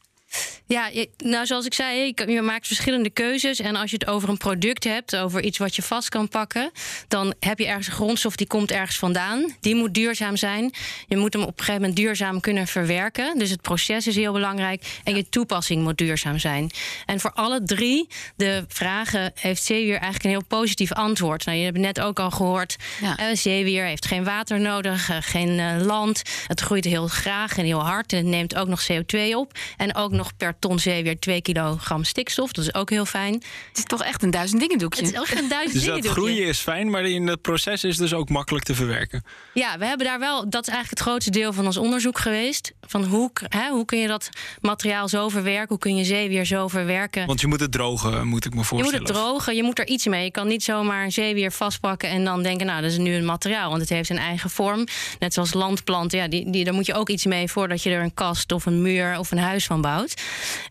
Ja, 0.68 0.89
nou 1.18 1.46
zoals 1.46 1.65
ik 1.65 1.74
zei, 1.74 2.13
je 2.27 2.42
maakt 2.42 2.68
verschillende 2.68 3.10
keuzes. 3.10 3.60
En 3.60 3.75
als 3.75 3.89
je 3.89 3.98
het 4.00 4.08
over 4.08 4.30
een 4.30 4.38
product 4.38 4.84
hebt, 4.84 5.15
over 5.15 5.42
iets 5.42 5.58
wat 5.58 5.75
je 5.75 5.82
vast 5.82 6.10
kan 6.10 6.27
pakken, 6.27 6.72
dan 7.08 7.34
heb 7.39 7.60
je 7.60 7.65
ergens 7.65 7.88
een 7.88 7.94
grondstof 7.94 8.36
die 8.36 8.48
komt 8.48 8.72
ergens 8.72 8.98
vandaan. 8.98 9.56
Die 9.62 9.75
moet 9.75 9.94
duurzaam 9.94 10.38
zijn. 10.38 10.74
Je 11.08 11.18
moet 11.18 11.34
hem 11.34 11.42
op 11.42 11.48
een 11.48 11.54
gegeven 11.58 11.82
moment 11.82 11.96
duurzaam 11.96 12.39
kunnen 12.39 12.68
verwerken. 12.68 13.38
Dus 13.38 13.50
het 13.50 13.62
proces 13.62 14.08
is 14.08 14.15
heel 14.15 14.34
belangrijk. 14.34 15.00
En 15.04 15.15
je 15.15 15.30
toepassing 15.30 15.84
moet 15.84 15.98
duurzaam 15.98 16.39
zijn. 16.39 16.72
En 17.06 17.20
voor 17.20 17.32
alle 17.32 17.63
drie 17.63 18.08
de 18.36 18.65
vragen 18.68 19.32
heeft 19.36 19.63
zeewier 19.63 19.98
eigenlijk 19.98 20.24
een 20.24 20.30
heel 20.30 20.46
positief 20.60 20.94
antwoord. 20.94 21.46
Nou, 21.46 21.58
je 21.58 21.63
hebt 21.63 21.77
net 21.77 22.01
ook 22.01 22.20
al 22.20 22.32
gehoord, 22.32 22.75
ja. 23.01 23.20
uh, 23.20 23.36
zeewier 23.36 23.86
heeft 23.86 24.06
geen 24.06 24.24
water 24.24 24.60
nodig, 24.60 25.10
uh, 25.10 25.18
geen 25.20 25.50
uh, 25.50 25.86
land. 25.86 26.22
Het 26.48 26.60
groeit 26.60 26.86
heel 26.86 27.08
graag 27.08 27.58
en 27.58 27.65
heel 27.65 27.86
hard 27.86 28.13
en 28.13 28.30
neemt 28.30 28.56
ook 28.56 28.68
nog 28.68 28.88
CO2 28.92 29.20
op. 29.36 29.51
En 29.77 29.96
ook 29.96 30.12
nog 30.12 30.25
per 30.38 30.60
ton 30.60 30.79
zeewier 30.79 31.20
2 31.20 31.41
kilogram 31.41 32.03
stikstof. 32.03 32.51
Dat 32.51 32.65
is 32.65 32.74
ook 32.74 32.89
heel 32.89 33.05
fijn. 33.05 33.34
Het 33.34 33.77
is 33.77 33.84
toch 33.84 34.03
echt 34.03 34.24
een 34.24 34.32
duizend 34.32 34.62
dingen 34.62 34.77
doekje. 34.77 35.05
Het 35.05 35.13
is 35.13 35.20
echt 35.20 35.39
een 35.39 35.50
duizend 35.50 35.74
dus 35.74 35.84
dingen 35.84 36.01
dat 36.01 36.12
groeien 36.12 36.48
is 36.48 36.60
fijn, 36.60 36.89
maar 36.89 37.05
in 37.05 37.27
het 37.27 37.41
proces 37.41 37.84
is 37.84 37.98
dus 37.98 38.13
ook 38.13 38.29
makkelijk 38.29 38.65
te 38.65 38.75
verwerken. 38.75 39.24
Ja, 39.53 39.77
we 39.77 39.86
hebben 39.86 40.05
daar 40.05 40.20
wel, 40.20 40.50
dat 40.50 40.62
is 40.62 40.74
eigenlijk 40.74 40.89
het 40.89 41.00
grootste 41.00 41.32
deel 41.32 41.53
van 41.53 41.65
ons 41.65 41.77
onderzoek 41.77 42.20
geweest. 42.20 42.74
Van 42.82 43.03
hoe, 43.03 43.32
hè, 43.50 43.70
hoe 43.70 43.86
kun 43.86 44.00
je 44.00 44.08
dat 44.08 44.29
materiaal 44.62 45.08
zo 45.08 45.29
verwerken? 45.29 45.67
Hoe 45.67 45.77
kun 45.77 45.96
je 45.96 46.03
zeewier 46.03 46.46
zo 46.46 46.67
verwerken? 46.67 47.25
Want 47.25 47.41
je 47.41 47.48
moet 47.48 47.60
het 47.60 47.72
drogen, 47.72 48.27
moet 48.27 48.46
ik 48.46 48.53
me 48.53 48.63
voorstellen. 48.63 48.94
Je 48.94 49.00
moet 49.00 49.08
het 49.08 49.17
drogen, 49.17 49.55
je 49.55 49.63
moet 49.63 49.79
er 49.79 49.88
iets 49.88 50.05
mee. 50.05 50.24
Je 50.24 50.32
kan 50.32 50.48
niet 50.48 50.63
zomaar 50.63 51.12
zeewier 51.12 51.51
vastpakken 51.51 52.10
en 52.10 52.24
dan 52.24 52.44
denken, 52.44 52.65
nou, 52.65 52.82
dat 52.82 52.91
is 52.91 52.98
nu 52.98 53.15
een 53.15 53.25
materiaal. 53.25 53.70
Want 53.70 53.82
het 53.82 53.89
heeft 53.89 54.10
een 54.10 54.17
eigen 54.17 54.50
vorm. 54.50 54.88
Net 55.20 55.34
zoals 55.34 55.53
landplanten, 55.53 56.20
ja, 56.20 56.27
die, 56.27 56.51
die, 56.51 56.63
daar 56.63 56.74
moet 56.74 56.86
je 56.86 56.94
ook 56.94 57.10
iets 57.10 57.25
mee 57.25 57.51
voordat 57.51 57.84
je 57.84 57.89
er 57.89 58.01
een 58.01 58.13
kast 58.13 58.51
of 58.51 58.65
een 58.65 58.82
muur 58.82 59.20
of 59.20 59.32
een 59.32 59.38
huis 59.38 59.65
van 59.65 59.82
bouwt. 59.82 60.14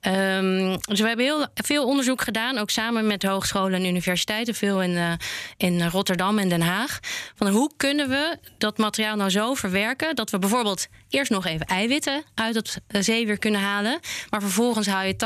Um, 0.06 0.78
dus 0.80 1.00
we 1.00 1.06
hebben 1.06 1.24
heel 1.24 1.46
veel 1.54 1.86
onderzoek 1.86 2.22
gedaan, 2.22 2.58
ook 2.58 2.70
samen 2.70 3.06
met 3.06 3.22
hogescholen 3.22 3.72
en 3.72 3.86
universiteiten, 3.86 4.54
veel 4.54 4.82
in, 4.82 4.90
uh, 4.90 5.12
in 5.56 5.86
Rotterdam 5.88 6.38
en 6.38 6.48
Den 6.48 6.60
Haag. 6.60 6.98
Van 7.34 7.48
hoe 7.48 7.70
kunnen 7.76 8.08
we 8.08 8.38
dat 8.58 8.78
materiaal 8.78 9.16
nou 9.16 9.30
zo 9.30 9.54
verwerken 9.54 10.16
dat 10.16 10.30
we 10.30 10.38
bijvoorbeeld 10.38 10.86
eerst 11.08 11.30
nog 11.30 11.46
even 11.46 11.66
eiwitten 11.66 12.22
uit 12.34 12.54
het 12.54 12.80
zeewier 13.04 13.38
kunnen 13.38 13.60
halen, 13.60 14.00
maar 14.30 14.40
vervolgens 14.40 14.86
haal 14.86 15.04
je 15.04 15.14
80% 15.14 15.16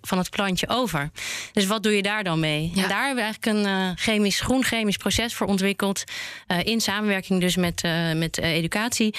van 0.00 0.18
het 0.18 0.30
plantje 0.30 0.68
over. 0.68 1.10
Dus 1.52 1.66
wat 1.66 1.82
doe 1.82 1.96
je 1.96 2.02
daar 2.02 2.24
dan 2.24 2.40
mee? 2.40 2.70
Ja. 2.74 2.82
En 2.82 2.88
daar 2.88 3.06
hebben 3.06 3.24
we 3.24 3.30
eigenlijk 3.30 3.56
een 3.56 3.72
uh, 3.72 3.90
chemisch, 3.94 4.40
groen 4.40 4.64
chemisch 4.64 4.96
proces 4.96 5.34
voor 5.34 5.46
ontwikkeld, 5.46 6.04
uh, 6.48 6.64
in 6.64 6.80
samenwerking 6.80 7.40
dus 7.40 7.56
met, 7.56 7.82
met 8.14 8.38
educatie 8.38 9.14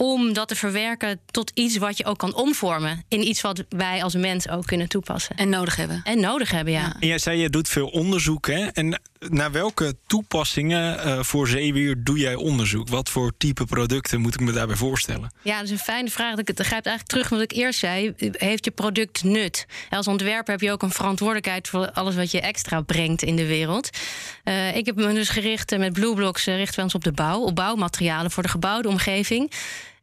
om 0.00 0.32
dat 0.32 0.48
te 0.48 0.54
verwerken 0.54 1.20
tot 1.30 1.50
iets 1.54 1.76
wat 1.76 1.98
je 1.98 2.04
ook 2.04 2.18
kan 2.18 2.34
omvormen. 2.34 3.04
In 3.08 3.28
iets 3.28 3.40
wat 3.40 3.64
wij 3.68 4.02
als 4.02 4.14
mens 4.14 4.48
ook 4.48 4.66
kunnen 4.66 4.88
toepassen. 4.88 5.36
En 5.36 5.48
nodig 5.48 5.76
hebben. 5.76 6.00
En 6.04 6.20
nodig 6.20 6.50
hebben, 6.50 6.72
ja. 6.72 6.80
ja. 6.80 6.96
En 7.00 7.08
jij 7.08 7.18
zei, 7.18 7.40
je 7.40 7.50
doet 7.50 7.68
veel 7.68 7.88
onderzoek, 7.88 8.46
hè? 8.46 8.66
En 8.66 9.00
naar 9.18 9.52
welke 9.52 9.96
toepassingen 10.06 11.06
uh, 11.06 11.22
voor 11.22 11.48
zeewier 11.48 12.02
doe 12.02 12.18
jij 12.18 12.34
onderzoek? 12.34 12.88
Wat 12.88 13.08
voor 13.08 13.32
type 13.38 13.64
producten 13.64 14.20
moet 14.20 14.34
ik 14.34 14.40
me 14.40 14.52
daarbij 14.52 14.76
voorstellen? 14.76 15.32
Ja, 15.42 15.56
dat 15.56 15.64
is 15.64 15.70
een 15.70 15.78
fijne 15.78 16.10
vraag. 16.10 16.34
Dat 16.34 16.66
grijpt 16.66 16.86
eigenlijk 16.86 17.08
terug 17.08 17.28
wat 17.28 17.40
ik 17.40 17.52
eerst 17.52 17.78
zei. 17.78 18.12
Heeft 18.16 18.64
je 18.64 18.70
product 18.70 19.24
nut? 19.24 19.66
Als 19.90 20.06
ontwerper 20.06 20.52
heb 20.52 20.60
je 20.60 20.72
ook 20.72 20.82
een 20.82 20.90
verantwoordelijkheid... 20.90 21.68
voor 21.68 21.90
alles 21.90 22.14
wat 22.14 22.30
je 22.30 22.40
extra 22.40 22.80
brengt 22.80 23.22
in 23.22 23.36
de 23.36 23.46
wereld. 23.46 23.90
Uh, 24.44 24.76
ik 24.76 24.86
heb 24.86 24.96
me 24.96 25.12
dus 25.12 25.28
gericht 25.28 25.78
met 25.78 25.92
Blueblocks... 25.92 26.44
richten 26.44 26.76
we 26.76 26.82
ons 26.82 26.94
op 26.94 27.04
de 27.04 27.12
bouw, 27.12 27.40
op 27.40 27.54
bouwmaterialen... 27.54 28.30
voor 28.30 28.42
de 28.42 28.48
gebouwde 28.48 28.88
omgeving. 28.88 29.52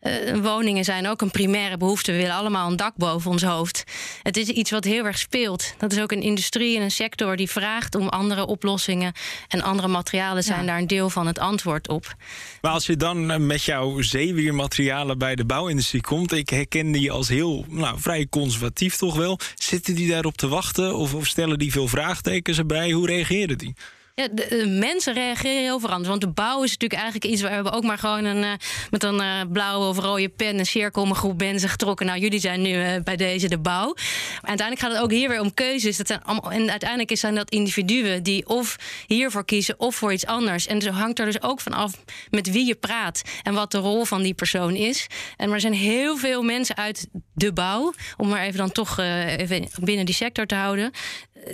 Uh, 0.06 0.38
woningen 0.38 0.84
zijn 0.84 1.08
ook 1.08 1.22
een 1.22 1.32
primaire 1.32 1.78
behoefte. 1.78 2.12
We 2.12 2.18
willen 2.18 2.36
allemaal 2.36 2.70
een 2.70 2.76
dak 2.76 2.96
boven 2.96 3.32
ons 3.32 3.44
hoofd. 3.44 3.84
Het 4.22 4.38
is 4.38 4.48
iets 4.48 4.72
wat 4.72 4.84
heel 4.84 5.06
erg 5.06 5.18
speelt. 5.18 5.74
Dat 5.78 5.92
is 5.92 6.00
ook 6.00 6.12
een 6.12 6.22
industrie 6.22 6.78
en 6.78 6.82
een 6.82 6.92
sector 6.92 7.36
die 7.36 7.50
vraagt 7.50 7.96
om 7.96 8.08
andere 8.08 8.46
oplossingen. 8.46 9.14
En 9.48 9.62
andere 9.62 9.88
materialen 9.88 10.44
zijn 10.44 10.60
ja. 10.60 10.66
daar 10.66 10.78
een 10.78 10.88
deel 10.88 11.10
van 11.10 11.28
het 11.28 11.40
antwoord 11.40 11.88
op. 11.88 12.16
Maar 12.62 12.72
als 12.72 12.86
je 12.86 12.96
dan 12.96 13.46
met 13.46 13.64
jouw 13.64 14.02
zeewiermaterialen 14.02 15.18
bij 15.18 15.36
de 15.36 15.46
bouwindustrie 15.46 16.02
komt, 16.02 16.32
ik 16.32 16.50
herken 16.50 16.92
die 16.92 17.12
als 17.12 17.28
heel 17.28 17.66
nou, 17.70 18.00
vrij 18.00 18.28
conservatief 18.30 18.96
toch 18.96 19.16
wel. 19.16 19.40
Zitten 19.56 19.96
die 19.96 20.10
daarop 20.10 20.38
te 20.38 20.48
wachten 20.48 20.96
of, 20.96 21.14
of 21.14 21.28
stellen 21.28 21.60
die 21.60 21.72
veel 21.72 21.88
vraagtekens 21.88 22.58
erbij? 22.58 22.92
Hoe 22.92 23.08
reageren 23.08 23.58
die? 23.58 23.76
Ja, 24.16 24.28
de, 24.32 24.66
mensen 24.68 25.14
reageren 25.14 25.62
heel 25.62 25.80
veranderd. 25.80 26.10
Want 26.10 26.22
de 26.22 26.28
bouw 26.28 26.64
is 26.64 26.72
natuurlijk 26.72 27.02
eigenlijk 27.02 27.34
iets 27.34 27.42
waar 27.42 27.64
we 27.64 27.72
ook 27.72 27.84
maar 27.84 27.98
gewoon 27.98 28.24
een, 28.24 28.44
uh, 28.44 28.52
met 28.90 29.04
een 29.04 29.16
uh, 29.16 29.42
blauwe 29.52 29.88
of 29.88 29.98
rode 29.98 30.30
pen 30.30 30.60
een 30.60 30.66
cirkel 30.66 31.02
om 31.02 31.10
een 31.10 31.16
groep 31.16 31.40
mensen 31.40 31.70
getrokken. 31.70 32.06
Nou, 32.06 32.20
jullie 32.20 32.40
zijn 32.40 32.62
nu 32.62 32.70
uh, 32.70 32.96
bij 33.04 33.16
deze 33.16 33.50
de 33.50 33.58
bouw. 33.58 33.94
Maar 33.94 34.50
uiteindelijk 34.50 34.80
gaat 34.80 34.92
het 34.92 35.02
ook 35.02 35.12
hier 35.12 35.30
weer 35.30 35.42
om 35.42 35.54
keuzes. 35.54 35.98
Dat 35.98 36.08
zijn 36.08 36.24
allemaal, 36.24 36.52
en 36.52 36.70
uiteindelijk 36.70 37.18
zijn 37.18 37.36
dat 37.36 37.50
individuen 37.50 38.24
die 38.24 38.48
of 38.48 38.76
hiervoor 39.08 39.46
kiezen 39.46 39.80
of 39.80 39.96
voor 39.96 40.14
iets 40.14 40.26
anders. 40.26 40.68
En 40.68 40.82
zo 40.82 40.92
hangt 40.92 41.20
er 41.20 41.26
dus 41.26 41.42
ook 41.42 41.62
van 41.62 41.74
af 41.74 41.94
met 42.30 42.52
wie 42.52 42.66
je 42.66 42.76
praat 42.76 43.22
en 43.44 43.54
wat 43.54 43.72
de 43.72 43.78
rol 43.78 44.06
van 44.06 44.22
die 44.22 44.34
persoon 44.34 44.76
is. 44.76 45.08
En 45.38 45.52
er 45.52 45.60
zijn 45.60 45.74
heel 45.74 46.18
veel 46.18 46.44
mensen 46.44 46.78
uit 46.78 47.08
de 47.34 47.54
bouw, 47.54 47.94
om 48.18 48.30
maar 48.30 48.44
even 48.44 48.58
dan 48.58 48.72
toch 48.72 49.00
even 49.00 49.68
binnen 49.80 50.06
die 50.06 50.16
sector 50.16 50.46
te 50.46 50.56
houden, 50.56 50.92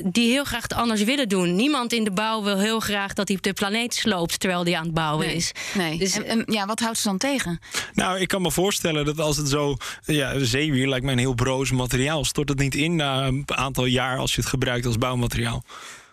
die 0.04 0.30
heel 0.30 0.44
graag 0.44 0.62
het 0.62 0.74
anders 0.74 1.04
willen 1.04 1.30
doen. 1.30 1.56
Niemand 1.56 1.94
in 1.94 2.04
de 2.04 2.12
bouw 2.12 2.44
wil 2.44 2.58
heel 2.58 2.80
graag 2.80 3.14
dat 3.14 3.28
hij 3.28 3.38
de 3.42 3.54
planeet 3.54 3.94
sloopt 3.94 4.40
terwijl 4.40 4.64
hij 4.64 4.76
aan 4.76 4.86
het 4.86 4.94
bouwen 4.94 5.26
nee, 5.26 5.36
is. 5.36 5.52
Nee. 5.74 5.98
Dus, 5.98 6.16
en, 6.16 6.26
en, 6.26 6.44
ja, 6.46 6.66
wat 6.66 6.80
houdt 6.80 6.98
ze 6.98 7.08
dan 7.08 7.18
tegen? 7.18 7.60
Nou, 7.94 8.20
ik 8.20 8.28
kan 8.28 8.42
me 8.42 8.52
voorstellen 8.52 9.06
dat 9.06 9.20
als 9.20 9.38
het 9.38 9.50
zo. 9.50 9.78
Ja, 10.06 10.40
zeewier 10.40 10.88
lijkt 10.88 11.04
mij 11.06 11.14
een 11.14 11.20
heel 11.20 11.34
broos 11.34 11.72
materiaal. 11.72 12.26
Stort 12.26 12.50
het 12.50 12.60
niet 12.60 12.76
in 12.76 12.96
na 12.96 13.26
een 13.26 13.44
aantal 13.46 13.86
jaar 13.86 14.18
als 14.18 14.36
je 14.36 14.42
het 14.42 14.50
gebruikt 14.50 14.86
als 14.86 14.98
bouwmateriaal? 14.98 15.64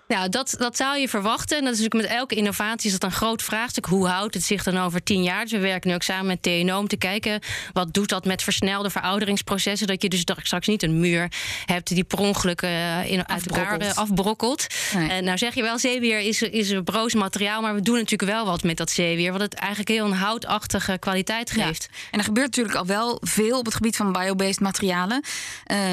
Nou, 0.09 0.29
dat, 0.29 0.55
dat 0.59 0.77
zou 0.77 0.99
je 0.99 1.09
verwachten. 1.09 1.57
En 1.59 1.65
dat 1.65 1.73
is 1.73 1.81
natuurlijk 1.81 2.09
met 2.11 2.19
elke 2.19 2.35
innovatie 2.35 2.87
is 2.87 2.99
dat 2.99 3.11
een 3.11 3.17
groot 3.17 3.43
vraagstuk. 3.43 3.85
Hoe 3.85 4.09
houdt 4.09 4.35
het 4.35 4.43
zich 4.43 4.63
dan 4.63 4.79
over 4.79 5.03
tien 5.03 5.23
jaar? 5.23 5.43
Dus 5.43 5.53
we 5.53 5.59
werken 5.59 5.89
nu 5.89 5.95
ook 5.95 6.03
samen 6.03 6.27
met 6.27 6.43
TNO 6.43 6.79
om 6.79 6.89
te 6.89 6.97
kijken... 6.97 7.41
wat 7.73 7.95
doet 7.95 8.09
dat 8.09 8.25
met 8.25 8.43
versnelde 8.43 8.91
verouderingsprocessen... 8.91 9.87
dat 9.87 10.03
je 10.03 10.09
dus 10.09 10.21
straks 10.21 10.67
niet 10.67 10.83
een 10.83 11.01
muur 11.01 11.33
hebt 11.65 11.89
die 11.89 12.05
per 12.05 12.19
ongeluk 12.19 12.63
uh, 12.63 13.11
in, 13.11 13.29
uit 13.29 13.47
elkaar 13.47 13.95
afbrokkelt. 13.95 14.67
Nee. 14.95 15.09
En 15.09 15.25
nou 15.25 15.39
zeg 15.39 15.55
je 15.55 15.63
wel, 15.63 15.79
zeewier 15.79 16.21
is, 16.21 16.43
is 16.43 16.71
een 16.71 16.85
broos 16.85 17.15
materiaal... 17.15 17.63
maar 17.63 17.75
we 17.75 17.83
doen 17.83 17.99
natuurlijk 17.99 18.31
wel 18.31 18.47
wat 18.47 18.63
met 18.63 18.77
dat 18.77 18.91
zeewier... 18.91 19.33
wat 19.33 19.41
het 19.41 19.55
eigenlijk 19.55 19.91
heel 19.91 20.05
een 20.05 20.13
houtachtige 20.13 20.97
kwaliteit 20.99 21.51
geeft. 21.51 21.89
Ja. 21.91 21.99
En 22.11 22.19
er 22.19 22.25
gebeurt 22.25 22.47
natuurlijk 22.47 22.77
al 22.77 22.87
wel 22.87 23.19
veel 23.21 23.59
op 23.59 23.65
het 23.65 23.75
gebied 23.75 23.97
van 23.97 24.13
biobased 24.13 24.61
materialen. 24.61 25.23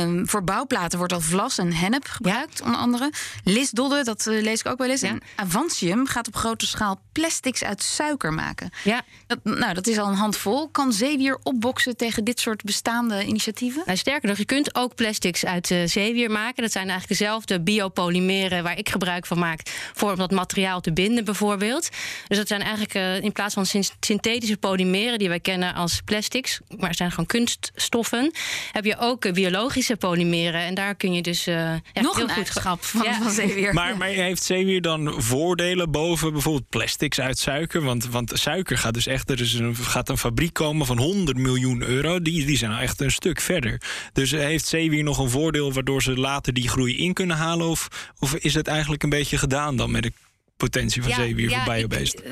Um, 0.01 0.29
voor 0.29 0.43
bouwplaten 0.43 0.97
wordt 0.97 1.13
al 1.13 1.21
vlas 1.21 1.57
en 1.57 1.73
hennep 1.73 2.07
gebruikt, 2.07 2.59
ja. 2.59 2.65
onder 2.65 2.79
andere. 2.79 3.11
Lisdodden 3.43 4.04
dat 4.05 4.25
uh, 4.29 4.41
lees 4.41 4.59
ik 4.59 4.67
ook 4.67 4.77
wel 4.77 4.89
eens. 4.89 5.01
Ja. 5.01 5.07
En 5.07 5.21
Avantium 5.35 6.07
gaat 6.07 6.27
op 6.27 6.35
grote 6.35 6.67
schaal 6.67 7.01
plastics 7.11 7.63
uit 7.63 7.83
suiker 7.83 8.33
maken. 8.33 8.69
Ja. 8.83 9.01
Dat, 9.27 9.39
nou, 9.43 9.73
dat 9.73 9.87
is 9.87 9.97
al 9.97 10.07
een 10.07 10.15
handvol. 10.15 10.69
Kan 10.69 10.93
zeewier 10.93 11.39
opboksen 11.43 11.97
tegen 11.97 12.23
dit 12.23 12.39
soort 12.39 12.63
bestaande 12.63 13.25
initiatieven? 13.25 13.83
Nou, 13.85 13.97
sterker 13.97 14.29
nog, 14.29 14.37
je 14.37 14.45
kunt 14.45 14.75
ook 14.75 14.95
plastics 14.95 15.45
uit 15.45 15.69
uh, 15.69 15.87
zeewier 15.87 16.31
maken. 16.31 16.63
Dat 16.63 16.71
zijn 16.71 16.89
eigenlijk 16.89 17.19
dezelfde 17.19 17.61
biopolymeren 17.61 18.63
waar 18.63 18.77
ik 18.77 18.89
gebruik 18.89 19.25
van 19.25 19.39
maak... 19.39 19.61
voor 19.93 20.11
om 20.11 20.17
dat 20.17 20.31
materiaal 20.31 20.81
te 20.81 20.93
binden 20.93 21.25
bijvoorbeeld. 21.25 21.89
Dus 22.27 22.37
dat 22.37 22.47
zijn 22.47 22.61
eigenlijk 22.61 22.93
uh, 22.93 23.21
in 23.21 23.31
plaats 23.31 23.53
van 23.53 23.65
synthetische 23.99 24.57
polymeren... 24.57 25.19
die 25.19 25.29
wij 25.29 25.39
kennen 25.39 25.73
als 25.73 26.01
plastics, 26.05 26.59
maar 26.77 26.89
het 26.89 26.97
zijn 26.97 27.09
gewoon 27.09 27.25
kunststoffen... 27.25 28.31
heb 28.71 28.85
je 28.85 28.97
ook 28.97 29.33
biologische 29.33 29.95
polymeren. 29.95 30.61
En 30.61 30.73
daar 30.73 30.95
kun 30.95 31.13
je 31.13 31.21
dus... 31.21 31.43
Ja, 31.43 31.73
Nog 31.73 31.81
heel 31.93 32.03
een 32.03 32.05
goed 32.05 32.29
eigenschap 32.29 32.83
van, 32.83 33.03
ja. 33.03 33.21
van 33.21 33.31
zeewier. 33.31 33.73
Maar 33.73 33.94
Maar, 33.97 34.07
maar 34.07 34.23
heeft 34.23 34.43
zeewier 34.43 34.81
dan 34.81 35.21
voordelen 35.21 35.91
boven 35.91 36.31
bijvoorbeeld 36.31 36.69
plastics 36.69 37.19
uit 37.19 37.39
suiker? 37.39 37.81
Want, 37.81 38.07
want 38.09 38.31
suiker 38.33 38.77
gaat 38.77 38.93
dus 38.93 39.07
echt, 39.07 39.29
er 39.29 39.41
is 39.41 39.53
een, 39.53 39.75
gaat 39.75 40.09
een 40.09 40.17
fabriek 40.17 40.53
komen 40.53 40.85
van 40.85 40.97
100 40.97 41.37
miljoen 41.37 41.83
euro. 41.83 42.21
Die, 42.21 42.45
die 42.45 42.57
zijn 42.57 42.71
nou 42.71 42.83
echt 42.83 43.01
een 43.01 43.11
stuk 43.11 43.41
verder. 43.41 43.81
Dus 44.13 44.31
heeft 44.31 44.65
zeewier 44.65 45.03
nog 45.03 45.17
een 45.17 45.29
voordeel 45.29 45.73
waardoor 45.73 46.01
ze 46.01 46.17
later 46.17 46.53
die 46.53 46.69
groei 46.69 46.97
in 46.97 47.13
kunnen 47.13 47.37
halen? 47.37 47.67
Of, 47.67 48.13
of 48.19 48.35
is 48.35 48.53
het 48.53 48.67
eigenlijk 48.67 49.03
een 49.03 49.09
beetje 49.09 49.37
gedaan 49.37 49.75
dan 49.75 49.91
met 49.91 50.03
de 50.03 50.11
potentie 50.57 51.03
van 51.03 51.11
zeewier 51.11 51.51
voor 51.51 51.73
biobased? 51.73 52.23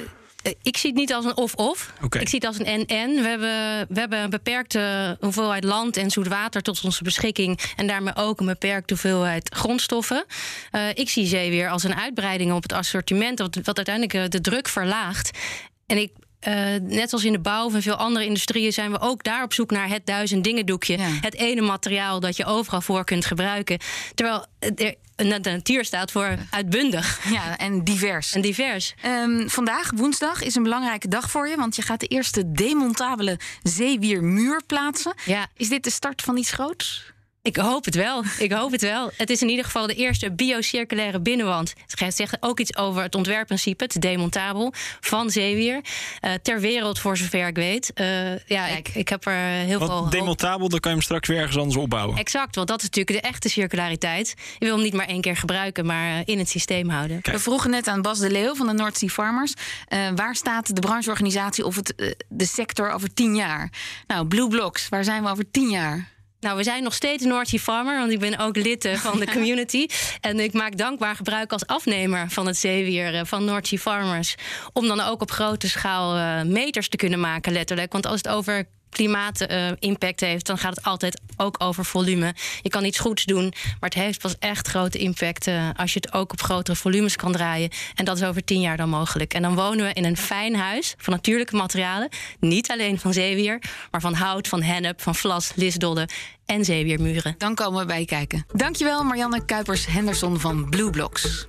Ik, 0.43 0.51
eh, 0.51 0.53
ik 0.62 0.77
zie 0.77 0.89
het 0.89 0.99
niet 0.99 1.13
als 1.13 1.25
een 1.25 1.38
of-of. 1.38 1.93
Ik 2.19 2.29
zie 2.29 2.39
het 2.39 2.47
als 2.47 2.60
een 2.60 2.65
en-en. 2.65 3.15
We 3.15 3.27
hebben, 3.27 3.86
we 3.89 3.99
hebben 3.99 4.19
een 4.19 4.29
beperkte 4.29 5.17
hoeveelheid 5.19 5.63
land 5.63 5.97
en 5.97 6.12
zoet 6.12 6.27
water 6.27 6.62
tot 6.62 6.84
onze 6.84 7.03
beschikking. 7.03 7.60
En 7.75 7.88
daarmee 7.88 8.15
ook 8.15 8.39
een 8.39 8.45
beperkte 8.45 8.93
hoeveelheid 8.93 9.56
grondstoffen. 9.56 10.25
Eh, 10.71 10.89
ik 10.93 11.10
zie 11.10 11.25
zeewier 11.25 11.69
als 11.69 11.84
een 11.84 11.95
uitbreiding 11.95 12.53
op 12.53 12.62
het 12.62 12.73
assortiment, 12.73 13.39
wat, 13.39 13.56
wat 13.63 13.77
uiteindelijk 13.77 14.13
eh, 14.13 14.23
de 14.27 14.41
druk 14.41 14.67
verlaagt. 14.67 15.38
En 15.86 15.97
ik 15.97 16.12
eh, 16.39 16.56
net 16.82 17.13
als 17.13 17.23
in 17.23 17.32
de 17.32 17.39
bouw 17.39 17.69
in 17.69 17.82
veel 17.82 17.95
andere 17.95 18.25
industrieën 18.25 18.73
zijn 18.73 18.91
we 18.91 18.99
ook 18.99 19.23
daar 19.23 19.43
op 19.43 19.53
zoek 19.53 19.71
naar 19.71 19.88
het 19.88 20.06
duizend 20.06 20.43
dingen 20.43 20.65
doekje. 20.65 20.97
Het 20.99 21.36
ene 21.36 21.62
materiaal 21.62 22.19
dat 22.19 22.38
je 22.38 22.45
overal 22.45 22.82
voor 22.82 23.03
kunt 23.03 23.25
gebruiken. 23.25 23.79
Terwijl 24.15 24.45
er, 24.60 24.95
de 25.15 25.39
natuur 25.43 25.86
staat 25.86 26.12
voor 26.12 26.38
uitbundig. 26.49 27.32
Ja, 27.32 27.58
en 27.58 27.84
divers. 27.84 28.34
En 28.34 28.41
divers. 28.41 28.93
Ehm, 29.02 29.47
vandaag, 29.47 29.91
woensdag, 29.95 30.41
is 30.41 30.56
een 30.56 30.63
belangrijke 30.63 31.08
dag 31.08 31.32
voor 31.32 31.47
je. 31.47 31.56
Want 31.56 31.76
je 31.76 31.82
gaat 31.82 31.99
de 31.99 32.08
eerste 32.08 32.52
demontabele 32.52 33.39
zeewiermuur 33.63 34.62
plaatsen. 34.67 35.13
Ja. 35.26 35.47
Is 35.58 35.69
dit 35.69 35.84
de 35.84 35.89
start 35.89 36.21
van 36.21 36.38
iets 36.38 36.52
groots? 36.52 37.12
Ik 37.43 37.56
hoop 37.56 37.86
het 37.86 37.95
wel. 37.95 38.23
Ik 38.38 38.51
hoop 38.51 38.71
het 38.71 38.82
wel. 38.82 39.12
Het 39.17 39.29
is 39.29 39.41
in 39.41 39.49
ieder 39.49 39.65
geval 39.65 39.88
de 39.88 39.93
eerste 39.93 40.32
biocirculaire 40.32 41.19
binnenwand. 41.19 41.73
Het 41.95 42.15
zegt 42.15 42.38
ook 42.39 42.60
iets 42.60 42.75
over 42.75 43.01
het 43.01 43.15
ontwerpprincipe, 43.15 43.84
het 43.84 44.01
demontabel, 44.01 44.73
van 44.99 45.29
zeewier. 45.29 45.82
Uh, 46.21 46.34
ter 46.41 46.60
wereld, 46.60 46.99
voor 46.99 47.17
zover 47.17 47.47
ik 47.47 47.56
weet. 47.56 47.91
Uh, 47.95 48.38
ja, 48.39 48.67
ik, 48.67 48.89
ik, 48.89 49.10
heb 49.10 49.25
er 49.25 49.34
heel 49.34 49.79
Want 49.79 49.91
veel. 49.91 50.10
demontabel, 50.10 50.69
dan 50.69 50.79
kan 50.79 50.91
je 50.91 50.97
hem 50.97 51.06
straks 51.06 51.27
weer 51.27 51.38
ergens 51.38 51.58
anders 51.58 51.77
opbouwen. 51.77 52.17
Exact, 52.17 52.56
want 52.56 52.67
dat 52.67 52.77
is 52.77 52.84
natuurlijk 52.84 53.21
de 53.21 53.27
echte 53.27 53.49
circulariteit. 53.49 54.34
Je 54.60 54.65
wil 54.65 54.73
hem 54.73 54.84
niet 54.84 54.93
maar 54.93 55.08
één 55.08 55.21
keer 55.21 55.38
gebruiken, 55.38 55.86
maar 55.86 56.21
in 56.25 56.39
het 56.39 56.49
systeem 56.49 56.89
houden. 56.89 57.21
Kijk. 57.21 57.36
We 57.36 57.41
vroegen 57.41 57.69
net 57.69 57.88
aan 57.88 58.01
Bas 58.01 58.19
de 58.19 58.32
Leeuw 58.32 58.56
van 58.56 58.67
de 58.67 58.73
North 58.73 58.97
Sea 58.97 59.10
Farmers. 59.10 59.53
Uh, 59.89 59.99
waar 60.15 60.36
staat 60.36 60.75
de 60.75 60.82
brancheorganisatie 60.82 61.65
of 61.65 61.75
het, 61.75 62.15
de 62.29 62.45
sector 62.45 62.91
over 62.91 63.13
tien 63.13 63.36
jaar? 63.36 63.71
Nou, 64.08 64.27
Blue 64.27 64.47
Blocks, 64.47 64.89
waar 64.89 65.03
zijn 65.03 65.23
we 65.23 65.29
over 65.29 65.51
tien 65.51 65.69
jaar? 65.69 66.12
Nou, 66.43 66.58
we 66.58 66.63
zijn 66.63 66.84
nog 66.84 66.93
steeds 66.93 67.23
Noordje 67.23 67.60
Farmer, 67.60 67.97
want 67.97 68.12
ik 68.12 68.19
ben 68.19 68.38
ook 68.38 68.56
lid 68.56 68.89
van 68.93 69.19
de 69.19 69.32
community. 69.36 69.88
En 70.21 70.39
ik 70.39 70.53
maak 70.53 70.77
dankbaar 70.77 71.15
gebruik 71.15 71.51
als 71.51 71.67
afnemer 71.67 72.29
van 72.29 72.47
het 72.47 72.58
zeewier 72.58 73.25
van 73.25 73.45
Noordje 73.45 73.79
Farmers. 73.79 74.36
Om 74.73 74.88
dan 74.88 74.99
ook 74.99 75.21
op 75.21 75.32
grote 75.32 75.69
schaal 75.69 76.17
uh, 76.17 76.41
meters 76.41 76.89
te 76.89 76.97
kunnen 76.97 77.19
maken, 77.19 77.51
letterlijk. 77.51 77.91
Want 77.91 78.06
als 78.06 78.17
het 78.17 78.27
over 78.27 78.67
klimaatimpact 78.93 80.19
heeft, 80.19 80.45
dan 80.45 80.58
gaat 80.58 80.75
het 80.75 80.86
altijd 80.86 81.21
ook 81.38 81.56
over 81.58 81.86
volume. 81.86 82.36
Je 82.62 82.69
kan 82.69 82.86
iets 82.86 82.99
goeds 82.99 83.23
doen, 83.23 83.53
maar 83.79 83.89
het 83.89 83.93
heeft 83.93 84.21
pas 84.21 84.36
echt 84.39 84.67
grote 84.67 84.97
impact 84.97 85.47
uh, 85.47 85.69
als 85.75 85.93
je 85.93 85.99
het 86.01 86.13
ook 86.13 86.32
op 86.32 86.41
grotere 86.41 86.77
volumes 86.77 87.15
kan 87.15 87.32
draaien. 87.32 87.69
En 87.95 88.06
dat 88.06 88.17
is 88.17 88.23
over 88.23 88.43
tien 88.43 88.62
jaar 88.62 88.77
dan 88.77 88.89
mogelijk. 88.89 89.34
En 89.34 89.41
dan 89.41 89.56
wonen 89.56 89.86
we 89.86 89.93
in 89.93 90.06
een 90.06 90.17
fijn 90.17 90.56
huis 90.56 90.95
van 90.97 91.13
natuurlijke 91.13 91.56
materialen. 91.56 92.10
Niet 92.39 92.71
alleen 92.71 92.99
van 92.99 93.13
zeewier, 93.13 93.62
maar 93.91 94.01
van 94.01 94.13
hout, 94.13 94.47
van 94.47 94.62
hennep, 94.62 95.01
van 95.01 95.15
vlas, 95.15 95.51
lisdodden 95.56 96.10
en 96.45 96.65
zeewiermuren. 96.65 97.36
Dan 97.38 97.56
komen 97.56 97.79
we 97.79 97.86
bij 97.86 98.06
kijken. 98.06 98.45
Dankjewel 98.53 99.03
Marianne 99.03 99.45
Kuipers-Henderson 99.45 100.39
van 100.39 100.69
Blue 100.69 100.89
Blocks. 100.89 101.45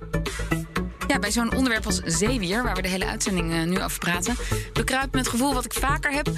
Ja, 1.15 1.21
bij 1.21 1.31
zo'n 1.31 1.55
onderwerp 1.55 1.85
als 1.85 2.01
zeewier, 2.05 2.63
waar 2.63 2.75
we 2.75 2.81
de 2.81 2.87
hele 2.87 3.05
uitzending 3.05 3.53
uh, 3.53 3.63
nu 3.63 3.81
over 3.81 3.99
praten, 3.99 4.35
bekruipt 4.73 5.11
me 5.11 5.17
het 5.17 5.27
gevoel 5.27 5.53
wat 5.53 5.65
ik 5.65 5.73
vaker 5.73 6.11
heb. 6.11 6.29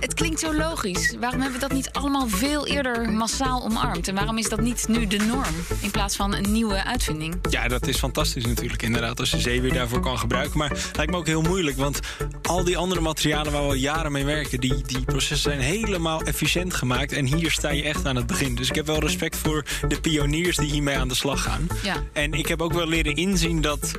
Het 0.00 0.14
klinkt 0.14 0.40
zo 0.40 0.54
logisch. 0.54 1.14
Waarom 1.20 1.40
hebben 1.40 1.60
we 1.60 1.66
dat 1.66 1.76
niet 1.76 1.90
allemaal 1.92 2.28
veel 2.28 2.66
eerder 2.66 3.10
massaal 3.10 3.64
omarmd? 3.64 4.08
En 4.08 4.14
waarom 4.14 4.38
is 4.38 4.48
dat 4.48 4.60
niet 4.60 4.88
nu 4.88 5.06
de 5.06 5.16
norm 5.16 5.54
in 5.80 5.90
plaats 5.90 6.16
van 6.16 6.34
een 6.34 6.52
nieuwe 6.52 6.84
uitvinding? 6.84 7.34
Ja, 7.50 7.68
dat 7.68 7.86
is 7.86 7.98
fantastisch 7.98 8.44
natuurlijk, 8.44 8.82
inderdaad, 8.82 9.20
als 9.20 9.30
je 9.30 9.40
zeewier 9.40 9.72
daarvoor 9.72 10.00
kan 10.00 10.18
gebruiken. 10.18 10.58
Maar 10.58 10.70
het 10.70 10.96
lijkt 10.96 11.12
me 11.12 11.18
ook 11.18 11.26
heel 11.26 11.42
moeilijk, 11.42 11.76
want 11.76 12.00
al 12.42 12.64
die 12.64 12.76
andere 12.76 13.00
materialen 13.00 13.52
waar 13.52 13.62
we 13.62 13.68
al 13.68 13.74
jaren 13.74 14.12
mee 14.12 14.24
werken, 14.24 14.60
die, 14.60 14.82
die 14.82 15.04
processen 15.04 15.50
zijn 15.50 15.60
helemaal 15.60 16.22
efficiënt 16.22 16.74
gemaakt. 16.74 17.12
En 17.12 17.24
hier 17.24 17.50
sta 17.50 17.70
je 17.70 17.82
echt 17.82 18.06
aan 18.06 18.16
het 18.16 18.26
begin. 18.26 18.54
Dus 18.54 18.68
ik 18.68 18.74
heb 18.74 18.86
wel 18.86 19.00
respect 19.00 19.36
voor 19.36 19.64
de 19.88 20.00
pioniers 20.00 20.56
die 20.56 20.70
hiermee 20.70 20.96
aan 20.96 21.08
de 21.08 21.14
slag 21.14 21.42
gaan. 21.42 21.66
Ja. 21.82 22.02
En 22.12 22.32
ik 22.32 22.48
heb 22.48 22.62
ook 22.62 22.72
wel 22.72 22.86
leren 22.86 23.14
inzien 23.14 23.60
dat 23.60 23.92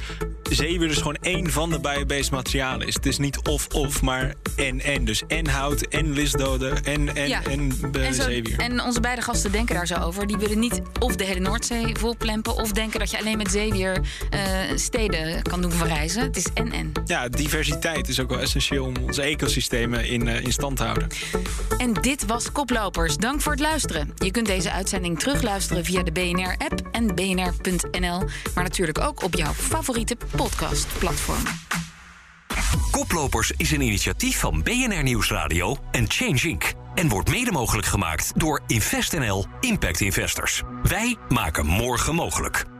zeewier 0.50 0.88
dus 0.88 0.98
gewoon 0.98 1.18
één 1.22 1.52
van 1.52 1.70
de 1.70 1.80
biobased 1.80 2.32
materialen 2.32 2.88
is. 2.88 2.94
Het 2.94 3.06
is 3.06 3.18
niet 3.18 3.48
of-of, 3.48 4.02
maar 4.02 4.34
en-en. 4.56 5.06
Dus 5.06 5.24
en 5.28 5.48
hout, 5.48 5.82
en 5.82 6.12
lisdoden, 6.12 6.84
en, 6.84 7.16
en, 7.16 7.28
Ja. 7.28 7.44
en, 7.44 7.72
En, 7.94 8.14
zo- 8.14 8.22
zeewier. 8.24 8.60
en 8.60 8.82
onze 8.82 9.00
beide 9.00 9.22
gasten 9.22 9.52
denken 9.52 9.76
daar 9.76 9.88
zo 9.88 9.96
over. 9.96 10.28
Die 10.28 10.38
willen 10.38 10.60
niet 10.60 10.82
of 11.00 11.16
de 11.16 11.24
hele 11.24 11.40
Noordzee 11.40 11.96
volplempen... 12.00 12.56
of 12.56 12.72
denken 12.72 13.00
dat 13.00 13.12
je 13.12 13.20
alleen 13.20 13.38
met 13.38 13.52
zeewier 13.52 14.02
eh, 14.30 14.40
steden 14.76 15.42
kan 15.42 15.62
doen 15.62 15.72
verrijzen. 15.72 16.22
Het 16.24 16.36
is 16.38 16.46
en-en. 16.54 16.92
Ja, 17.06 17.28
diversiteit 17.30 18.08
is 18.08 18.20
ook 18.20 18.30
wel 18.30 18.40
essentieel 18.40 18.86
om 18.86 18.94
onze 19.02 19.22
ecosystemen 19.22 20.08
in, 20.08 20.28
eh, 20.28 20.44
in 20.44 20.52
stand 20.52 20.78
te 20.78 20.84
houden. 20.84 21.08
En 21.78 21.94
dit 21.94 22.26
was 22.26 22.52
Koplopers. 22.52 23.18
Dank 23.18 23.42
voor 23.42 23.52
het 23.52 23.62
luisteren. 23.62 24.14
Je 24.16 24.32
kunt 24.32 24.46
deze 24.46 24.72
uitzending 24.72 25.20
terugluisteren 25.20 25.86
via 25.86 26.04
de 26.04 26.12
BNR-app 26.12 26.82
en 26.92 27.16
bnr.nl. 27.16 28.24
Maar 28.56 28.64
natuurlijk 28.64 29.00
ook 29.00 29.24
op 29.24 29.36
jouw 29.36 29.52
favoriete 30.06 30.38
podcastplatform. 30.38 31.44
Koplopers 32.91 33.52
is 33.58 33.72
een 33.72 33.82
initiatief 33.82 34.39
van 34.39 34.63
BNR 34.63 35.04
Nieuwsradio 35.04 35.78
en 35.91 36.06
Change 36.08 36.48
Inc. 36.48 36.74
En 36.96 37.10
wordt 37.10 37.30
mede 37.30 37.52
mogelijk 37.52 37.88
gemaakt 37.88 38.39
door 38.39 38.62
InvestNL 38.68 39.46
Impact 39.60 40.00
Investors. 40.00 40.62
Wij 40.84 41.15
maken 41.30 41.65
morgen 41.65 42.15
mogelijk. 42.15 42.75